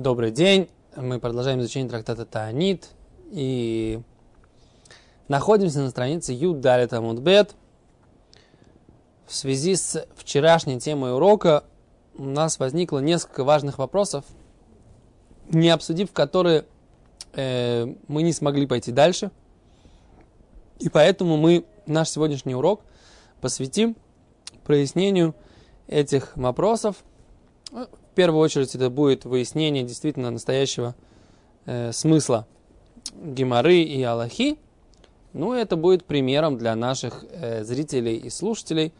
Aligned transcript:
Добрый 0.00 0.30
день. 0.30 0.70
Мы 0.96 1.20
продолжаем 1.20 1.60
изучение 1.60 1.90
трактата 1.90 2.24
Таанит 2.24 2.88
и 3.32 4.00
находимся 5.28 5.80
на 5.80 5.90
странице 5.90 6.32
Юд 6.32 6.60
Далит 6.60 6.94
Амудбет. 6.94 7.54
В 9.26 9.34
связи 9.34 9.76
с 9.76 10.06
вчерашней 10.16 10.80
темой 10.80 11.12
урока 11.12 11.64
у 12.16 12.24
нас 12.24 12.58
возникло 12.58 13.00
несколько 13.00 13.44
важных 13.44 13.76
вопросов, 13.76 14.24
не 15.50 15.68
обсудив 15.68 16.12
которые 16.12 16.64
э, 17.34 17.84
мы 18.08 18.22
не 18.22 18.32
смогли 18.32 18.66
пойти 18.66 18.92
дальше. 18.92 19.30
И 20.78 20.88
поэтому 20.88 21.36
мы 21.36 21.66
наш 21.84 22.08
сегодняшний 22.08 22.54
урок 22.54 22.80
посвятим 23.42 23.94
прояснению 24.64 25.34
этих 25.88 26.34
вопросов– 26.38 26.96
первую 28.20 28.42
очередь 28.42 28.74
это 28.74 28.90
будет 28.90 29.24
выяснение 29.24 29.82
действительно 29.82 30.30
настоящего 30.30 30.94
э, 31.64 31.90
смысла 31.90 32.46
геморы 33.14 33.76
и 33.76 34.02
Аллахи. 34.02 34.58
Ну, 35.32 35.54
это 35.54 35.76
будет 35.76 36.04
примером 36.04 36.58
для 36.58 36.76
наших 36.76 37.24
э, 37.30 37.64
зрителей 37.64 38.18
и 38.18 38.28
слушателей, 38.28 38.92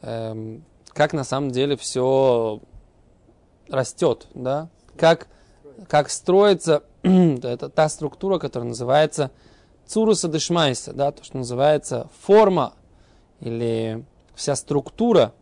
э, 0.00 0.58
как 0.88 1.12
на 1.12 1.22
самом 1.22 1.50
деле 1.50 1.76
все 1.76 2.62
растет, 3.68 4.26
да, 4.32 4.70
как, 4.96 5.28
как 5.86 6.08
строится 6.08 6.82
это 7.02 7.68
та 7.68 7.90
структура, 7.90 8.38
которая 8.38 8.70
называется 8.70 9.32
цуруса 9.84 10.28
дешмайса, 10.28 10.94
да, 10.94 11.12
то, 11.12 11.22
что 11.22 11.36
называется 11.36 12.08
форма 12.22 12.72
или 13.40 14.02
вся 14.34 14.56
структура 14.56 15.34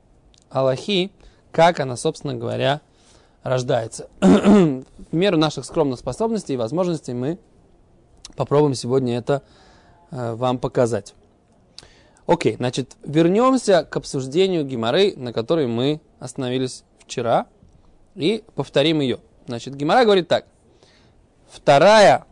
Аллахи, 0.51 1.13
как 1.53 1.79
она, 1.79 1.97
собственно 1.97 2.35
говоря, 2.35 2.81
рождается. 3.45 4.09
В 4.21 4.85
меру 5.13 5.37
наших 5.37 5.65
скромных 5.65 6.01
способностей 6.01 6.55
и 6.55 6.57
возможностей 6.57 7.13
мы 7.13 7.39
попробуем 8.35 8.75
сегодня 8.75 9.17
это 9.17 9.43
э, 10.11 10.35
вам 10.35 10.59
показать. 10.59 11.15
Окей, 12.27 12.57
значит, 12.57 12.97
вернемся 13.05 13.85
к 13.85 13.97
обсуждению 13.97 14.65
геморы, 14.65 15.13
на 15.17 15.33
которой 15.33 15.67
мы 15.67 16.01
остановились 16.19 16.83
вчера, 16.99 17.47
и 18.15 18.43
повторим 18.55 19.01
ее. 19.01 19.21
Значит, 19.47 19.77
гемора 19.77 20.05
говорит 20.05 20.27
так. 20.27 20.47
Вторая 21.49 22.25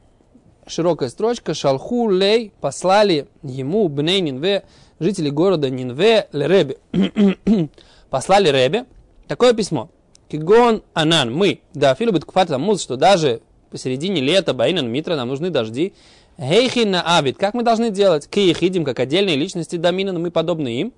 широкая 0.67 1.11
строчка. 1.11 1.53
Шалху 1.55 2.09
лей 2.09 2.53
послали 2.61 3.29
ему 3.43 3.89
бней 3.89 4.21
Нинве, 4.21 4.65
жители 4.99 5.29
города 5.29 5.69
Нинве, 5.69 6.29
леребе. 6.33 6.79
послали 8.11 8.49
Ребе 8.49 8.87
такое 9.29 9.53
письмо. 9.53 9.91
Кигон 10.33 10.83
Анан, 10.95 11.31
мы, 11.31 11.61
да, 11.75 11.95
филу 11.95 12.11
биткуфат 12.11 12.49
муз, 12.57 12.83
что 12.83 12.97
даже 12.97 13.43
посередине 13.71 14.23
лета, 14.23 14.55
Баинан 14.55 14.91
Митра, 14.91 15.15
нам 15.15 15.29
нужны 15.29 15.51
дожди. 15.51 15.93
Хейхин 16.41 16.91
на 16.91 17.19
Авид, 17.19 17.37
как 17.37 17.53
мы 17.53 17.63
должны 17.63 17.91
делать? 17.91 18.27
Киехидим, 18.31 18.83
как 18.83 18.99
отдельные 18.99 19.37
личности 19.37 19.77
Даминан, 19.77 20.19
мы 20.19 20.31
подобны 20.31 20.69
им. 20.69 20.95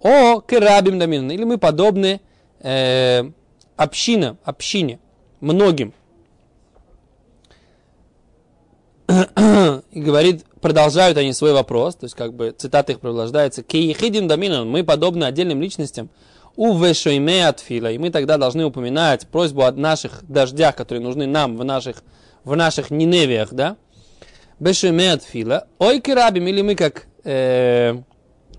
О, 0.00 0.40
керабим 0.40 0.98
Даминан, 0.98 1.30
или 1.32 1.44
мы 1.44 1.58
подобны 1.58 2.22
э, 2.60 3.24
община, 3.76 4.38
общине, 4.42 5.00
многим. 5.40 5.92
И 9.06 10.00
говорит, 10.00 10.46
продолжают 10.62 11.18
они 11.18 11.34
свой 11.34 11.52
вопрос, 11.52 11.96
то 11.96 12.04
есть 12.06 12.14
как 12.14 12.32
бы 12.32 12.54
цитата 12.56 12.92
их 12.92 13.00
продолжается. 13.00 13.62
Киехидим 13.62 14.28
Даминан, 14.28 14.66
мы 14.66 14.82
подобны 14.82 15.24
отдельным 15.24 15.60
личностям 15.60 16.08
у 16.56 16.76
вешойме 16.78 17.46
отфила. 17.46 17.90
И 17.90 17.98
мы 17.98 18.10
тогда 18.10 18.36
должны 18.38 18.64
упоминать 18.64 19.26
просьбу 19.26 19.62
о 19.62 19.72
наших 19.72 20.24
дождях, 20.28 20.76
которые 20.76 21.02
нужны 21.02 21.26
нам 21.26 21.56
в 21.56 21.64
наших, 21.64 22.02
в 22.44 22.54
наших 22.56 22.90
Ниневиях, 22.90 23.52
да? 23.52 23.76
Бешойме 24.60 25.12
отфила. 25.12 25.66
Ой, 25.78 26.00
керабим, 26.00 26.46
или 26.46 26.62
мы 26.62 26.74
как 26.74 27.06
э, 27.24 27.94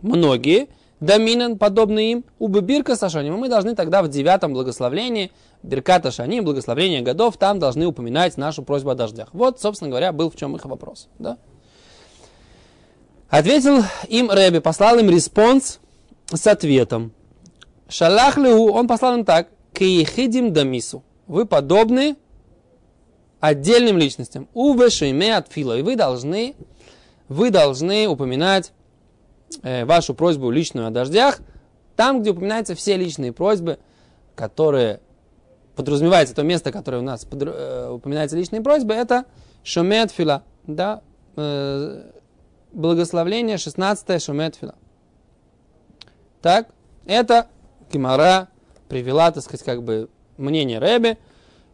многие, 0.01 0.67
доминан, 1.00 1.57
подобный 1.57 2.12
им, 2.12 2.25
у 2.40 2.47
бирка 2.47 2.95
сашаним. 2.95 3.38
Мы 3.38 3.50
должны 3.50 3.75
тогда 3.75 4.01
в 4.01 4.09
девятом 4.09 4.53
благословлении, 4.53 5.31
ברכת 5.63 6.11
השנים, 6.11 6.44
благословение 6.44 7.01
годов, 7.01 7.38
там 7.38 7.57
должны 7.57 7.85
упоминать 7.85 8.38
нашу 8.38 8.63
просьбу 8.63 8.90
о 8.90 8.96
дождях. 8.96 9.29
Вот, 9.31 9.62
собственно 9.62 9.90
говоря, 9.90 10.12
был 10.12 10.29
в 10.29 10.35
чем 10.35 10.56
их 10.57 10.66
вопрос. 10.66 11.07
Да? 11.19 11.38
Ответил 13.29 13.81
им 14.09 14.29
Рэби, 14.29 14.59
послал 14.59 15.00
им 15.00 15.09
респонс 15.09 15.79
с 16.31 16.46
ответом. 16.47 17.13
שלח 17.88 18.38
להו, 18.38 18.72
он 18.71 18.88
послал 18.88 19.16
им 19.16 19.25
так, 19.25 19.49
כיחידים 19.73 20.53
דמיתו. 20.53 21.03
Вы 21.27 21.45
подобны 21.45 22.16
отдельным 23.39 23.97
личностям. 23.97 24.47
ובשומע 24.53 25.35
תפילה. 25.35 25.78
И 25.77 25.81
вы 25.81 25.95
должны, 25.95 26.55
вы 27.27 27.49
должны 27.49 28.07
упоминать 28.07 28.72
э, 29.63 29.83
вашу 29.85 30.13
просьбу 30.13 30.49
личную 30.49 30.88
о 30.88 30.91
дождях, 30.91 31.39
там, 31.95 32.22
где 32.22 32.31
упоминаются 32.31 32.73
все 32.75 32.95
личные 32.97 33.33
просьбы, 33.33 33.79
которые 34.35 35.01
подразумевается 35.75 36.35
то 36.35 36.43
место, 36.43 36.72
которое 36.72 36.99
у 36.99 37.03
нас 37.03 37.25
под, 37.25 37.43
э, 37.43 37.89
упоминается 37.89 38.38
личные 38.38 38.61
просьбы, 38.61 38.93
это 38.93 39.25
шумет 39.63 40.11
фила, 40.11 40.43
да, 40.66 41.01
э, 41.35 42.11
благословление 42.72 43.57
16 43.57 44.22
шумет 44.22 44.55
фила. 44.55 44.75
Так, 46.41 46.69
это 47.05 47.47
Гимара 47.93 48.49
привела, 48.89 49.31
так 49.31 49.43
сказать, 49.43 49.63
как 49.63 49.83
бы 49.83 50.09
мнение 50.37 50.79
Рэбе. 50.79 51.17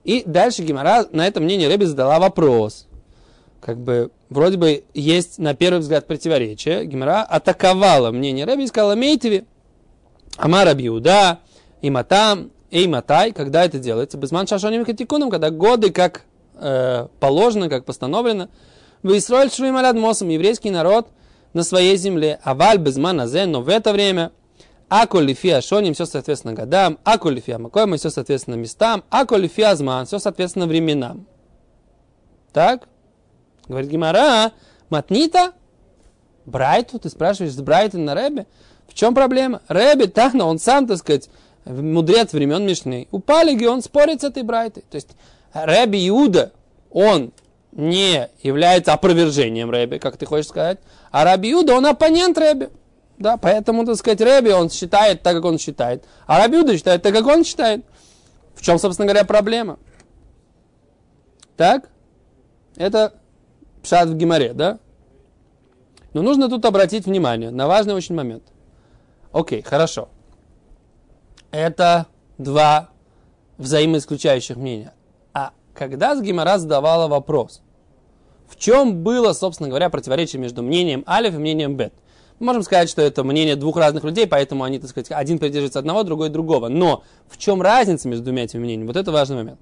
И 0.04 0.24
дальше 0.26 0.64
Гимара 0.64 1.06
на 1.12 1.26
это 1.26 1.40
мнение 1.40 1.68
Рэбе 1.68 1.86
задала 1.86 2.20
вопрос. 2.20 2.88
Как 3.62 3.78
бы 3.78 4.12
вроде 4.30 4.58
бы 4.58 4.84
есть 4.94 5.40
на 5.40 5.54
первый 5.54 5.80
взгляд 5.80 6.08
противоречие. 6.08 6.86
Гимара 6.86 7.24
атаковала 7.24 8.12
мнение 8.12 8.46
Рэбе 8.46 8.66
и 8.66 8.68
сказала, 8.68 8.94
Мейтеви, 8.94 9.46
Амара 10.38 10.74
Бьюда, 10.74 11.40
Иматам, 11.82 12.52
Эйматай, 12.72 13.32
когда 13.32 13.66
это 13.66 13.80
делается? 13.80 14.18
Безман 14.18 14.48
Шашоним 14.48 14.86
Катикуном, 14.86 15.30
когда 15.30 15.50
годы 15.50 15.92
как 15.92 16.24
э, 16.56 17.08
положено, 17.20 17.70
как 17.70 17.86
постановлено. 17.86 18.50
В 19.02 19.18
Исраиль 19.18 19.52
Шуим 19.52 19.76
Мосом, 20.00 20.30
еврейский 20.30 20.70
народ 20.70 21.08
на 21.54 21.64
своей 21.64 21.98
земле. 21.98 22.40
Аваль 22.44 22.78
Безман 22.78 23.22
Азе, 23.22 23.46
но 23.46 23.62
в 23.62 23.70
это 23.70 23.92
время 23.92 24.32
Аколифия 24.90 25.62
шоним, 25.62 25.94
все 25.94 26.06
соответственно 26.06 26.54
годам, 26.54 26.98
аколифия 27.04 27.60
макоем, 27.60 27.96
все 27.96 28.10
соответственно 28.10 28.56
местам, 28.56 29.04
аколифия 29.12 29.70
азман, 29.70 30.08
все 30.08 30.18
соответственно 30.18 30.66
временам. 30.66 31.28
Так? 32.52 32.88
Говорит 33.68 33.92
Гимара, 33.92 34.52
матнита, 34.90 35.54
Брайту, 36.46 36.98
ты 36.98 37.10
спрашиваешь, 37.10 37.54
с 37.54 37.62
Брайтон 37.62 38.06
на 38.06 38.16
Рэбе? 38.16 38.48
В 38.88 38.96
чем 38.96 39.14
проблема? 39.14 39.62
Рэбе, 39.68 40.08
Тахна, 40.08 40.46
он 40.46 40.58
сам, 40.58 40.88
так 40.88 40.98
сказать, 40.98 41.30
мудрец 41.66 42.34
времен 42.34 42.66
Мишны. 42.66 43.08
У 43.12 43.20
Палиги 43.20 43.66
он 43.66 43.84
спорит 43.84 44.22
с 44.22 44.24
этой 44.24 44.42
Брайтой. 44.42 44.84
То 44.90 44.96
есть 44.96 45.10
Рэбе 45.54 46.08
Иуда, 46.10 46.52
он 46.90 47.32
не 47.72 48.28
является 48.42 48.94
опровержением 48.94 49.70
Рэбе, 49.70 50.00
как 50.00 50.18
ты 50.18 50.26
хочешь 50.26 50.48
сказать, 50.48 50.80
а 51.12 51.24
Раби 51.24 51.52
Иуда, 51.52 51.76
он 51.76 51.86
оппонент 51.86 52.38
Рэбе. 52.38 52.72
Да, 53.20 53.36
поэтому, 53.36 53.86
так 53.86 53.98
сказать, 53.98 54.22
Рэби, 54.22 54.50
он 54.50 54.70
считает 54.70 55.22
так, 55.22 55.36
как 55.36 55.44
он 55.44 55.60
считает. 55.60 56.06
А 56.26 56.40
Рабиуда 56.40 56.78
считает 56.78 57.04
так, 57.04 57.14
как 57.14 57.28
он 57.28 57.44
считает. 57.44 57.86
В 58.56 58.62
чем, 58.62 58.80
собственно 58.80 59.08
говоря, 59.08 59.26
проблема? 59.26 59.78
Так? 61.58 61.90
Это 62.78 63.14
пшат 63.84 64.08
в 64.08 64.16
геморе, 64.16 64.54
да? 64.54 64.80
Но 66.14 66.22
нужно 66.22 66.50
тут 66.50 66.64
обратить 66.64 67.06
внимание 67.06 67.52
на 67.52 67.68
важный 67.68 67.94
очень 67.94 68.16
момент. 68.16 68.44
Окей, 69.34 69.62
хорошо. 69.62 70.08
Это 71.52 72.08
два 72.38 72.90
взаимоисключающих 73.58 74.56
мнения. 74.56 74.94
А 75.34 75.52
когда 75.74 76.16
с 76.16 76.22
Гемора 76.22 76.58
задавала 76.58 77.10
вопрос, 77.10 77.62
в 78.48 78.56
чем 78.56 79.04
было, 79.04 79.34
собственно 79.34 79.68
говоря, 79.68 79.90
противоречие 79.90 80.42
между 80.42 80.64
мнением 80.64 81.04
Алиф 81.06 81.34
и 81.34 81.38
мнением 81.38 81.76
Бет– 81.76 81.94
можем 82.40 82.64
сказать, 82.64 82.90
что 82.90 83.02
это 83.02 83.24
мнение 83.24 83.56
двух 83.56 83.78
разных 83.78 84.04
людей, 84.04 84.28
поэтому 84.28 84.64
они, 84.64 84.80
так 84.80 84.90
сказать, 84.90 85.12
один 85.12 85.40
придерживается 85.40 85.80
одного, 85.80 86.04
другой 86.04 86.30
другого. 86.30 86.68
Но 86.68 87.04
в 87.28 87.38
чем 87.38 87.62
разница 87.62 88.08
между 88.08 88.26
двумя 88.26 88.44
этими 88.44 88.62
мнениями? 88.62 88.88
Вот 88.88 88.96
это 88.96 89.12
важный 89.12 89.38
момент. 89.38 89.60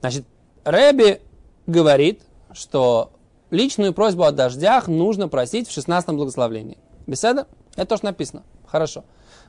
Значит, 0.00 0.24
Рэби 0.64 1.20
говорит, 1.66 2.22
что 2.52 3.12
личную 3.50 3.92
просьбу 3.92 4.24
о 4.24 4.32
дождях 4.32 4.88
нужно 4.88 5.28
просить 5.28 5.68
в 5.68 5.72
16 5.72 6.10
благословлении. 6.10 6.78
Беседа? 7.06 7.46
Это 7.76 7.86
то, 7.86 7.96
что 7.96 8.06
написано. 8.06 8.42
Хорошо. 8.66 9.04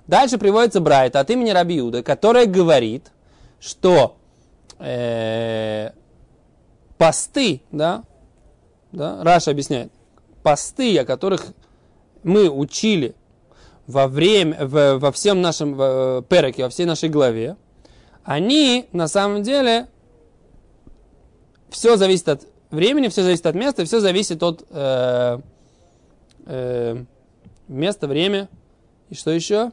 Дальше 0.08 0.38
приводится 0.38 0.82
Брайт 0.82 1.16
от 1.16 1.30
имени 1.30 1.52
Раби 1.52 1.76
Юда, 1.76 2.02
которая 2.02 2.48
говорит, 2.48 3.12
что 3.60 4.18
э, 4.80 5.92
посты, 6.98 7.62
да, 7.72 8.04
да, 8.92 9.24
Раша 9.24 9.52
объясняет, 9.52 9.92
посты, 10.44 10.98
о 11.00 11.06
которых 11.06 11.46
мы 12.24 12.50
учили 12.50 13.16
во 13.88 14.08
время, 14.08 14.66
в, 14.66 15.00
во 15.00 15.12
всем 15.12 15.42
нашем 15.42 15.76
в, 15.76 16.26
переке, 16.30 16.64
во 16.64 16.70
всей 16.70 16.86
нашей 16.86 17.10
главе, 17.10 17.58
они 18.24 18.88
на 18.92 19.08
самом 19.08 19.44
деле 19.44 19.88
все 21.70 21.98
зависит 21.98 22.30
от 22.30 22.48
времени, 22.70 23.08
все 23.08 23.24
зависит 23.24 23.46
от 23.46 23.56
места, 23.56 23.86
все 23.86 24.00
зависит 24.00 24.44
от 24.44 24.66
э, 24.70 25.40
э, 26.46 27.04
места, 27.68 28.08
время 28.08 28.50
и 29.10 29.16
что 29.16 29.32
еще? 29.32 29.72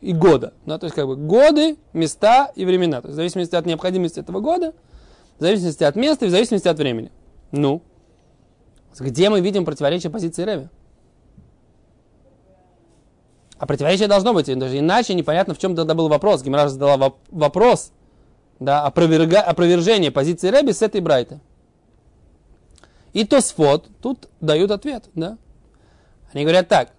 И 0.00 0.12
года. 0.12 0.52
Да, 0.66 0.78
то 0.78 0.84
есть 0.84 0.96
как 0.96 1.06
бы 1.06 1.16
годы, 1.16 1.76
места 1.92 2.50
и 2.56 2.64
времена. 2.64 3.00
То 3.00 3.08
есть 3.08 3.14
в 3.14 3.16
зависимости 3.16 3.54
от 3.54 3.66
необходимости 3.66 4.20
этого 4.20 4.40
года, 4.40 4.74
в 5.38 5.42
зависимости 5.42 5.84
от 5.84 5.96
места 5.96 6.26
и 6.26 6.28
в 6.28 6.30
зависимости 6.30 6.68
от 6.68 6.78
времени. 6.78 7.10
Ну, 7.52 7.82
где 9.00 9.30
мы 9.30 9.40
видим 9.40 9.64
противоречие 9.64 10.10
позиции 10.10 10.42
Рэви? 10.44 10.68
А 13.58 13.66
противоречие 13.66 14.08
должно 14.08 14.34
быть, 14.34 14.46
даже 14.58 14.78
иначе 14.78 15.14
непонятно, 15.14 15.54
в 15.54 15.58
чем 15.58 15.74
тогда 15.74 15.94
был 15.94 16.08
вопрос. 16.08 16.42
Гимара 16.42 16.68
задала 16.68 17.14
вопрос, 17.30 17.92
да, 18.60 18.84
опроверга, 18.84 19.40
опровержение 19.40 20.10
позиции 20.10 20.48
Рэби 20.48 20.72
с 20.72 20.82
этой 20.82 21.00
Брайты. 21.00 21.40
И 23.12 23.24
Тосфот 23.24 23.88
тут 24.02 24.28
дают 24.40 24.70
ответ, 24.70 25.08
да. 25.14 25.38
Они 26.32 26.42
говорят 26.42 26.68
так, 26.68 26.92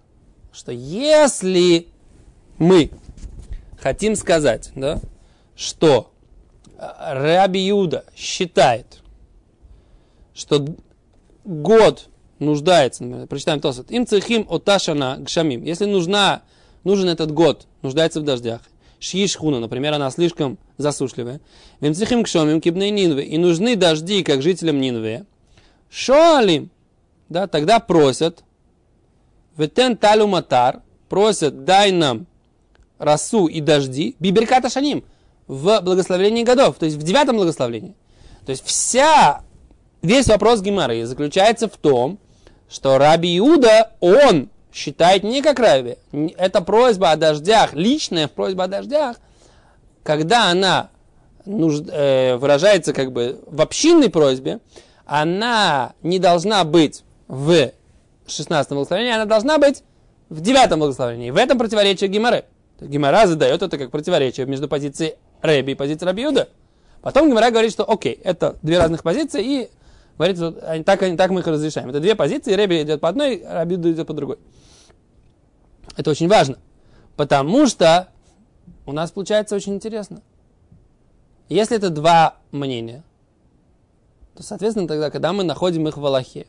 что 0.50 0.72
если 0.72 1.88
мы 2.58 2.90
хотим 3.78 4.16
сказать, 4.16 4.72
да, 4.74 4.98
что 5.54 6.10
Раби 6.78 7.60
Юда 7.60 8.04
считает, 8.16 9.02
что 10.34 10.64
год 11.46 12.08
нуждается, 12.38 13.04
например, 13.04 13.26
прочитаем 13.26 13.60
Тосфот, 13.60 13.90
им 13.90 14.06
цехим 14.06 14.46
оташана 14.48 15.16
гшамим, 15.20 15.62
если 15.62 15.86
нужна, 15.86 16.42
нужен 16.84 17.08
этот 17.08 17.32
год, 17.32 17.66
нуждается 17.82 18.20
в 18.20 18.24
дождях, 18.24 18.60
шьишхуна, 18.98 19.60
например, 19.60 19.94
она 19.94 20.10
слишком 20.10 20.58
засушливая, 20.76 21.40
им 21.80 21.94
цехим 21.94 22.24
кшомим 22.24 22.60
кибней 22.60 22.90
Нинве, 22.90 23.24
и 23.24 23.38
нужны 23.38 23.76
дожди, 23.76 24.22
как 24.22 24.42
жителям 24.42 24.80
Нинве, 24.80 25.24
шоалим, 25.88 26.70
да, 27.28 27.46
тогда 27.46 27.80
просят, 27.80 28.44
ветен 29.56 29.96
талю 29.96 30.26
матар, 30.26 30.82
просят, 31.08 31.64
дай 31.64 31.92
нам 31.92 32.26
росу 32.98 33.46
и 33.46 33.60
дожди, 33.60 34.16
биберката 34.18 34.68
шаним, 34.68 35.04
в 35.46 35.80
благословении 35.80 36.42
годов, 36.42 36.76
то 36.78 36.86
есть 36.86 36.96
в 36.96 37.02
девятом 37.02 37.36
благословении. 37.36 37.94
То 38.44 38.50
есть 38.50 38.64
вся, 38.64 39.42
весь 40.06 40.28
вопрос 40.28 40.60
Гимары 40.60 41.04
заключается 41.04 41.68
в 41.68 41.76
том, 41.76 42.18
что 42.68 42.98
Раби 42.98 43.38
Иуда, 43.38 43.90
он 44.00 44.48
считает 44.72 45.22
не 45.22 45.42
как 45.42 45.58
Раби. 45.58 45.96
Это 46.36 46.60
просьба 46.62 47.10
о 47.10 47.16
дождях, 47.16 47.74
личная 47.74 48.28
просьба 48.28 48.64
о 48.64 48.68
дождях, 48.68 49.16
когда 50.02 50.50
она 50.50 50.90
нужд, 51.44 51.84
э, 51.90 52.36
выражается 52.36 52.92
как 52.92 53.12
бы 53.12 53.40
в 53.46 53.60
общинной 53.60 54.10
просьбе, 54.10 54.60
она 55.04 55.94
не 56.02 56.18
должна 56.18 56.64
быть 56.64 57.04
в 57.28 57.70
16 58.26 58.72
благословении, 58.72 59.12
она 59.12 59.24
должна 59.24 59.58
быть 59.58 59.82
в 60.28 60.40
9 60.40 60.76
благословении. 60.76 61.30
В 61.30 61.36
этом 61.36 61.58
противоречие 61.58 62.08
Гимары. 62.08 62.44
Гимара 62.80 63.26
задает 63.26 63.62
это 63.62 63.78
как 63.78 63.90
противоречие 63.90 64.46
между 64.46 64.68
позицией 64.68 65.14
Рэби 65.40 65.72
и 65.72 65.74
позицией 65.74 66.06
Раби 66.06 66.22
Юда. 66.22 66.48
Потом 67.00 67.28
Гимара 67.28 67.50
говорит, 67.50 67.72
что 67.72 67.90
окей, 67.90 68.20
это 68.24 68.56
две 68.62 68.78
разных 68.78 69.02
позиции, 69.02 69.42
и 69.42 69.70
говорит, 70.16 70.36
что 70.36 70.52
так, 70.84 71.00
так 71.00 71.30
мы 71.30 71.40
их 71.40 71.46
разрешаем. 71.46 71.90
Это 71.90 72.00
две 72.00 72.14
позиции, 72.14 72.54
Рэби 72.54 72.82
идет 72.82 73.00
по 73.00 73.08
одной, 73.08 73.44
Раби 73.46 73.76
идет 73.76 74.06
по 74.06 74.14
другой. 74.14 74.38
Это 75.96 76.10
очень 76.10 76.28
важно, 76.28 76.58
потому 77.16 77.66
что 77.66 78.08
у 78.84 78.92
нас 78.92 79.10
получается 79.10 79.54
очень 79.56 79.74
интересно. 79.74 80.22
Если 81.48 81.76
это 81.76 81.90
два 81.90 82.36
мнения, 82.50 83.04
то, 84.34 84.42
соответственно, 84.42 84.88
тогда, 84.88 85.10
когда 85.10 85.32
мы 85.32 85.44
находим 85.44 85.86
их 85.88 85.96
в 85.96 86.04
Аллахе, 86.04 86.46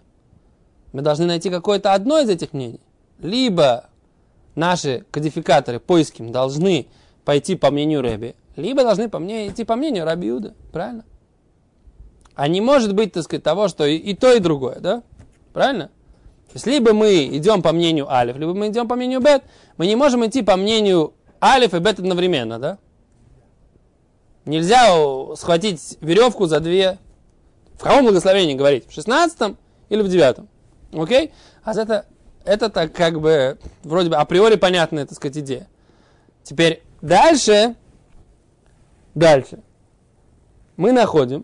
мы 0.92 1.02
должны 1.02 1.26
найти 1.26 1.50
какое-то 1.50 1.94
одно 1.94 2.20
из 2.20 2.30
этих 2.30 2.54
мнений. 2.54 2.82
Либо 3.20 3.90
наши 4.56 5.06
кодификаторы 5.12 5.80
поиски 5.80 6.22
должны 6.22 6.88
пойти 7.26 7.56
по 7.56 7.72
мнению 7.72 8.02
Рэби, 8.02 8.36
либо 8.56 8.84
должны 8.84 9.10
по 9.10 9.20
мне, 9.20 9.48
идти 9.48 9.64
по 9.64 9.76
мнению 9.76 10.06
Раби 10.06 10.28
Юда. 10.28 10.54
Правильно? 10.72 11.06
А 12.38 12.48
не 12.48 12.62
может 12.62 12.94
быть, 12.94 13.14
так 13.14 13.24
сказать, 13.24 13.44
того, 13.44 13.68
что 13.68 13.84
и, 13.84 13.96
и 13.98 14.14
то, 14.14 14.32
и 14.32 14.40
другое, 14.40 14.76
да? 14.80 15.02
Правильно? 15.54 15.88
То 15.88 16.54
есть, 16.54 16.68
либо 16.68 16.94
мы 16.94 17.26
идем 17.26 17.64
по 17.64 17.72
мнению 17.72 18.12
Алиф, 18.12 18.38
либо 18.38 18.54
мы 18.54 18.68
идем 18.68 18.88
по 18.88 18.96
мнению 18.96 19.22
Бет, 19.22 19.42
мы 19.78 19.88
не 19.88 19.96
можем 19.96 20.24
идти 20.24 20.44
по 20.44 20.56
мнению 20.56 21.16
Алиф 21.44 21.74
и 21.74 21.80
Бет 21.80 21.98
одновременно, 21.98 22.60
да? 22.60 22.78
Нельзя 24.46 24.86
схватить 25.36 25.98
веревку 26.00 26.46
за 26.46 26.60
две. 26.60 27.00
В 27.74 27.82
каком 27.82 28.04
благословении 28.04 28.54
говорить? 28.54 28.88
В 28.88 28.94
шестнадцатом 28.94 29.58
или 29.90 30.04
в 30.04 30.08
девятом? 30.08 30.48
Окей? 30.94 31.34
А 31.64 31.72
это, 31.72 32.06
это 32.46 32.70
так 32.70 32.94
как 32.94 33.20
бы 33.20 33.58
вроде 33.84 34.12
бы 34.12 34.16
априори 34.16 34.58
понятная, 34.58 35.08
так 35.08 35.16
сказать, 35.16 35.40
идея. 35.40 35.68
Теперь 36.44 36.84
дальше, 37.02 37.76
дальше 39.16 39.64
мы 40.76 40.92
находим, 40.92 41.44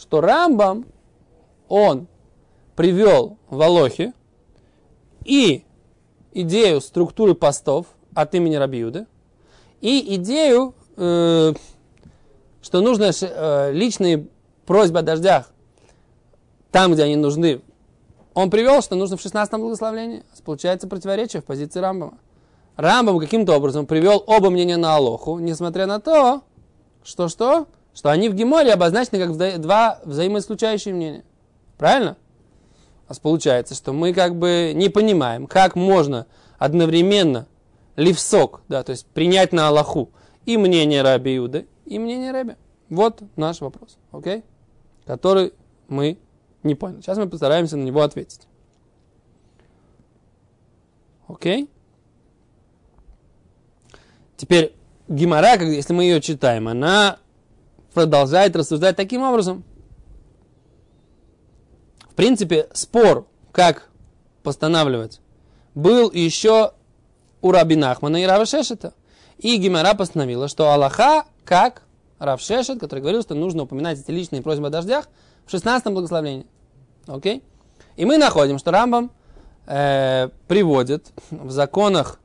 что 0.00 0.22
Рамбам, 0.22 0.86
он 1.68 2.08
привел 2.74 3.36
в 3.50 3.60
Алохе 3.60 4.14
и 5.24 5.62
идею 6.32 6.80
структуры 6.80 7.34
постов 7.34 7.86
от 8.14 8.34
имени 8.34 8.56
Рабиуды, 8.56 9.06
и 9.82 10.16
идею, 10.16 10.74
э, 10.96 11.52
что 12.62 12.80
нужно 12.80 13.10
э, 13.20 13.72
личные 13.72 14.26
просьбы 14.64 15.00
о 15.00 15.02
дождях 15.02 15.52
там, 16.70 16.92
где 16.92 17.02
они 17.02 17.16
нужны. 17.16 17.60
Он 18.32 18.48
привел, 18.48 18.80
что 18.80 18.94
нужно 18.94 19.18
в 19.18 19.24
16-м 19.24 19.60
благословлении. 19.60 20.22
Получается 20.44 20.88
противоречие 20.88 21.42
в 21.42 21.44
позиции 21.44 21.80
Рамбама. 21.80 22.14
Рамбам 22.76 23.18
каким-то 23.18 23.54
образом 23.54 23.84
привел 23.84 24.24
оба 24.26 24.48
мнения 24.48 24.78
на 24.78 24.96
Алоху, 24.96 25.38
несмотря 25.40 25.86
на 25.86 26.00
то, 26.00 26.42
что 27.04 27.28
что? 27.28 27.66
Что 27.94 28.10
они 28.10 28.28
в 28.28 28.34
Геморе 28.34 28.72
обозначены 28.72 29.18
как 29.18 29.60
два 29.60 30.00
взаимоисключающие 30.04 30.94
мнения. 30.94 31.24
Правильно? 31.76 32.16
А 33.08 33.14
получается, 33.20 33.74
что 33.74 33.92
мы 33.92 34.12
как 34.12 34.36
бы 34.36 34.72
не 34.74 34.88
понимаем, 34.88 35.46
как 35.46 35.74
можно 35.74 36.26
одновременно 36.58 37.46
ливсок, 37.96 38.62
да, 38.68 38.82
то 38.84 38.92
есть 38.92 39.06
принять 39.06 39.52
на 39.52 39.68
Аллаху 39.68 40.10
и 40.46 40.56
мнение 40.56 41.02
Раби 41.02 41.36
Иуды, 41.36 41.66
и 41.86 41.98
мнение 41.98 42.32
Раби. 42.32 42.54
Вот 42.88 43.22
наш 43.36 43.60
вопрос, 43.60 43.98
окей? 44.12 44.44
Который 45.06 45.52
мы 45.88 46.18
не 46.62 46.74
поняли. 46.74 47.00
Сейчас 47.00 47.18
мы 47.18 47.28
постараемся 47.28 47.76
на 47.76 47.82
него 47.82 48.02
ответить. 48.02 48.46
Окей? 51.26 51.68
Теперь 54.36 54.74
Гимара, 55.08 55.56
если 55.62 55.92
мы 55.92 56.04
ее 56.04 56.20
читаем, 56.20 56.68
она 56.68 57.18
продолжает 57.94 58.56
рассуждать 58.56 58.96
таким 58.96 59.22
образом. 59.22 59.64
В 62.08 62.14
принципе, 62.14 62.68
спор, 62.72 63.26
как 63.52 63.88
постанавливать, 64.42 65.20
был 65.74 66.10
еще 66.10 66.72
у 67.40 67.50
Раби 67.52 67.76
Нахмана 67.76 68.22
и 68.22 68.26
Рава 68.26 68.46
Шешета. 68.46 68.92
И 69.38 69.56
Гимара 69.56 69.94
постановила, 69.94 70.48
что 70.48 70.72
Аллаха, 70.72 71.24
как 71.44 71.82
Рав 72.18 72.42
Шешет, 72.42 72.78
который 72.78 73.00
говорил, 73.00 73.22
что 73.22 73.34
нужно 73.34 73.62
упоминать 73.62 73.98
эти 73.98 74.10
личные 74.10 74.42
просьбы 74.42 74.66
о 74.66 74.70
дождях, 74.70 75.08
в 75.46 75.50
16 75.50 75.92
благословении. 75.92 76.46
Окей? 77.06 77.42
И 77.96 78.04
мы 78.04 78.18
находим, 78.18 78.58
что 78.58 78.70
Рамбам 78.70 79.10
э, 79.66 80.28
приводит 80.46 81.10
в 81.30 81.50
законах 81.50 82.20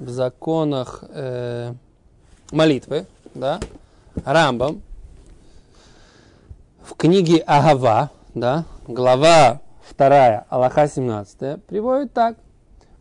в 0.00 0.08
законах 0.08 1.04
э, 1.08 1.74
молитвы, 2.52 3.06
да, 3.34 3.60
Рамбам, 4.24 4.82
в 6.82 6.94
книге 6.94 7.38
Агава, 7.46 8.10
да, 8.34 8.64
глава 8.86 9.60
2, 9.96 10.46
Аллаха 10.48 10.88
17, 10.88 11.62
приводит 11.64 12.12
так. 12.12 12.36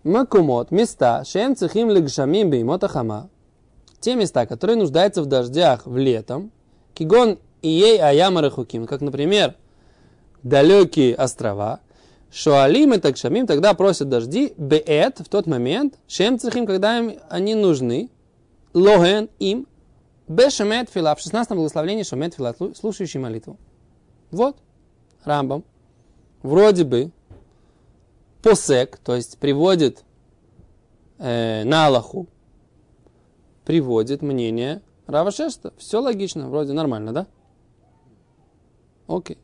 Макумот, 0.04 0.72
места, 0.72 1.24
шем 1.26 1.56
цехим 1.56 1.90
легшамим 1.90 2.50
беймота 2.50 2.88
хама, 2.88 3.30
те 4.00 4.16
места, 4.16 4.46
которые 4.46 4.78
нуждаются 4.78 5.22
в 5.22 5.26
дождях 5.26 5.86
в 5.86 5.98
летом, 5.98 6.52
кигон 6.94 7.38
и 7.62 7.70
ей 7.70 8.02
аямарахуким, 8.02 8.88
как, 8.88 9.02
например, 9.02 9.56
далекие 10.44 11.16
острова, 11.16 11.80
Шуалим 12.32 12.94
и 12.94 13.00
такшамим 13.00 13.48
тогда 13.48 13.74
просят 13.74 14.08
дожди, 14.08 14.54
беэт, 14.56 15.20
в 15.20 15.30
тот 15.30 15.48
момент, 15.48 15.96
шем 16.08 16.38
цехим, 16.38 16.68
когда 16.68 17.00
им 17.00 17.20
они 17.28 17.56
нужны, 17.56 18.10
логен 18.74 19.30
им, 19.40 19.66
бешемет 20.30 20.90
фила, 20.90 21.14
в 21.16 21.20
16 21.20 21.52
благословении 21.52 22.04
шемет 22.04 22.36
фила, 22.36 22.56
слушающий 22.74 23.20
молитву. 23.20 23.58
Вот, 24.32 24.56
Рамбам, 25.26 25.66
вроде 26.42 26.86
бы, 26.86 27.12
посек, 28.42 28.98
то 29.00 29.16
есть 29.16 29.38
приводит 29.40 30.06
э, 31.18 31.64
на 31.66 31.88
Аллаху, 31.88 32.28
приводит 33.66 34.22
мнение 34.22 34.82
Рава 35.08 35.32
Шешта. 35.32 35.74
Все 35.78 36.00
логично, 36.00 36.48
вроде 36.48 36.72
нормально, 36.72 37.12
да? 37.12 37.28
Окей. 39.08 39.38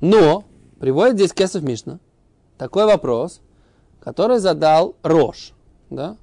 Но 0.00 0.44
приводит 0.80 1.16
здесь 1.16 1.32
Кесов 1.32 1.62
Мишна 1.62 2.00
такой 2.60 2.84
вопрос, 2.84 3.40
который 4.00 4.38
задал 4.38 4.94
Рош. 5.02 5.52
Да? 5.88 6.18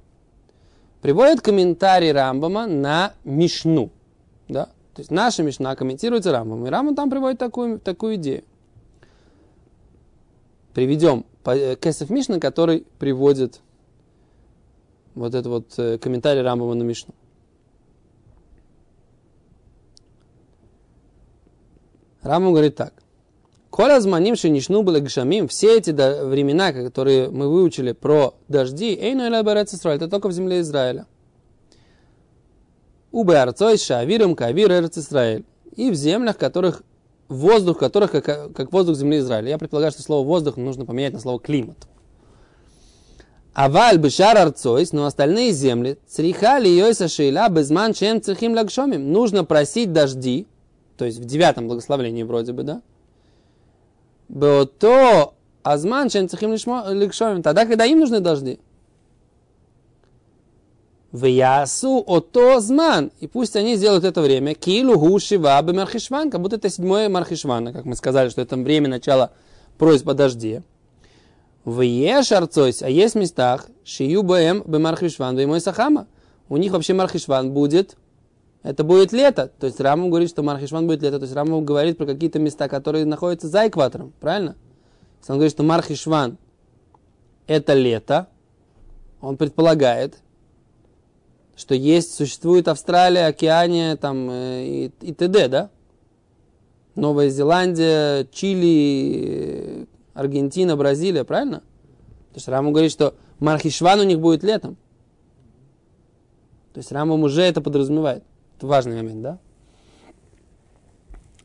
Приводит 1.00 1.40
комментарий 1.40 2.10
Рамбама 2.10 2.66
на 2.66 3.14
Мишну. 3.24 3.90
Да? 4.48 4.66
То 4.94 5.00
есть 5.00 5.10
наша 5.10 5.42
Мишна 5.42 5.76
комментируется 5.76 6.32
Рамбом. 6.32 6.66
И 6.66 6.70
Рамбам 6.70 6.96
там 6.96 7.08
приводит 7.08 7.38
такую, 7.38 7.78
такую 7.78 8.16
идею. 8.16 8.42
Приведем 10.74 11.24
э, 11.44 11.76
Кесов 11.76 12.10
Мишна, 12.10 12.40
который 12.40 12.84
приводит 12.98 13.60
вот 15.14 15.34
этот 15.34 15.46
вот 15.46 15.78
э, 15.78 15.98
комментарий 15.98 16.42
Рамбама 16.42 16.74
на 16.74 16.82
Мишну. 16.82 17.14
Рамбам 22.22 22.52
говорит 22.52 22.74
так. 22.74 22.92
Коля 23.78 24.00
зманим 24.00 24.34
шинишну 24.34 24.82
были 24.82 24.98
гшамим, 24.98 25.46
все 25.46 25.76
эти 25.78 25.92
времена, 25.92 26.72
которые 26.72 27.30
мы 27.30 27.48
выучили 27.48 27.92
про 27.92 28.34
дожди, 28.48 28.92
эйну 29.00 29.22
Израиль, 29.22 29.98
это 29.98 30.08
только 30.08 30.26
в 30.26 30.32
земле 30.32 30.62
Израиля. 30.62 31.06
Убе 33.12 33.36
арцой 33.36 33.78
шавиром 33.78 34.34
кавир 34.34 34.72
Израиль. 34.72 35.44
И 35.76 35.92
в 35.92 35.94
землях, 35.94 36.36
которых 36.38 36.82
воздух 37.28 37.78
которых 37.78 38.10
как, 38.10 38.52
как 38.52 38.72
воздух 38.72 38.96
земли 38.96 39.18
Израиля. 39.18 39.50
Я 39.50 39.58
предполагаю, 39.58 39.92
что 39.92 40.02
слово 40.02 40.26
воздух 40.26 40.56
нужно 40.56 40.84
поменять 40.84 41.12
на 41.12 41.20
слово 41.20 41.38
климат. 41.38 41.78
Аваль 43.54 43.98
бешар 43.98 44.36
арцойс, 44.36 44.90
но 44.90 45.06
остальные 45.06 45.52
земли, 45.52 45.98
црихали 46.08 46.68
йойса 46.68 47.06
шейла 47.06 47.48
безман 47.48 47.92
чем 47.92 48.20
црихим 48.20 48.54
лагшомим. 48.54 49.12
Нужно 49.12 49.44
просить 49.44 49.92
дожди, 49.92 50.48
то 50.96 51.04
есть 51.04 51.18
в 51.18 51.26
девятом 51.26 51.68
благословении 51.68 52.24
вроде 52.24 52.52
бы, 52.52 52.64
да? 52.64 52.82
Бото 54.28 55.34
азман 55.62 56.08
чем 56.08 56.28
црихим 56.28 56.50
лагшомим. 56.50 57.42
Тогда, 57.42 57.66
когда 57.66 57.84
им 57.84 58.00
нужны 58.00 58.20
дожди. 58.20 58.58
В 61.10 61.24
ясу 61.24 62.04
ото 62.06 62.60
зман. 62.60 63.10
И 63.20 63.26
пусть 63.26 63.56
они 63.56 63.76
сделают 63.76 64.04
это 64.04 64.20
время. 64.20 64.54
Килу 64.54 64.98
гу 64.98 65.18
шива 65.18 65.60
мархишван. 65.62 66.30
Как 66.30 66.42
будто 66.42 66.56
это 66.56 66.68
седьмое 66.68 67.08
мархишвана. 67.08 67.72
Как 67.72 67.86
мы 67.86 67.96
сказали, 67.96 68.28
что 68.28 68.42
это 68.42 68.56
время 68.56 68.88
начала 68.88 69.32
просьбы 69.78 70.12
о 70.12 70.14
дожде. 70.14 70.62
В 71.64 71.80
ешарцойс. 71.80 72.82
А 72.82 72.90
есть 72.90 73.14
в 73.14 73.18
местах. 73.18 73.68
Шию 73.84 74.22
бэм 74.22 74.62
бемархишван 74.66 75.34
мой 75.48 75.62
сахама. 75.62 76.06
У 76.50 76.58
них 76.58 76.72
вообще 76.72 76.92
мархишван 76.92 77.52
будет. 77.52 77.96
Это 78.62 78.84
будет 78.84 79.12
лето. 79.12 79.50
То 79.58 79.66
есть 79.66 79.80
Рамам 79.80 80.10
говорит, 80.10 80.30
что 80.30 80.42
мархишван 80.42 80.86
будет 80.86 81.02
лето. 81.02 81.18
То 81.18 81.24
есть 81.24 81.34
Рамам 81.34 81.64
говорит 81.64 81.96
про 81.96 82.06
какие-то 82.06 82.38
места, 82.38 82.68
которые 82.68 83.04
находятся 83.04 83.48
за 83.48 83.68
экватором. 83.68 84.12
Правильно? 84.20 84.56
Если 85.20 85.32
он 85.32 85.38
говорит, 85.38 85.52
что 85.52 85.62
мархишван 85.62 86.38
это 87.46 87.74
лето, 87.74 88.28
он 89.20 89.36
предполагает, 89.36 90.18
что 91.56 91.74
есть, 91.74 92.14
существует 92.14 92.68
Австралия, 92.68 93.26
Океания 93.26 93.96
там, 93.96 94.28
э, 94.30 94.64
и, 94.64 94.92
и 95.00 95.12
т.д., 95.12 95.48
да? 95.48 95.70
Новая 96.94 97.30
Зеландия, 97.30 98.26
Чили, 98.32 99.86
Аргентина, 100.14 100.76
Бразилия, 100.76 101.24
правильно? 101.24 101.60
То 102.32 102.36
есть 102.36 102.48
Раму 102.48 102.70
говорит, 102.70 102.92
что 102.92 103.14
Мархишван 103.38 104.00
у 104.00 104.04
них 104.04 104.20
будет 104.20 104.42
летом. 104.42 104.76
То 106.74 106.78
есть 106.78 106.92
Рамам 106.92 107.22
уже 107.22 107.42
это 107.42 107.60
подразумевает. 107.60 108.24
Важный 108.60 108.96
момент, 108.96 109.22
да? 109.22 109.38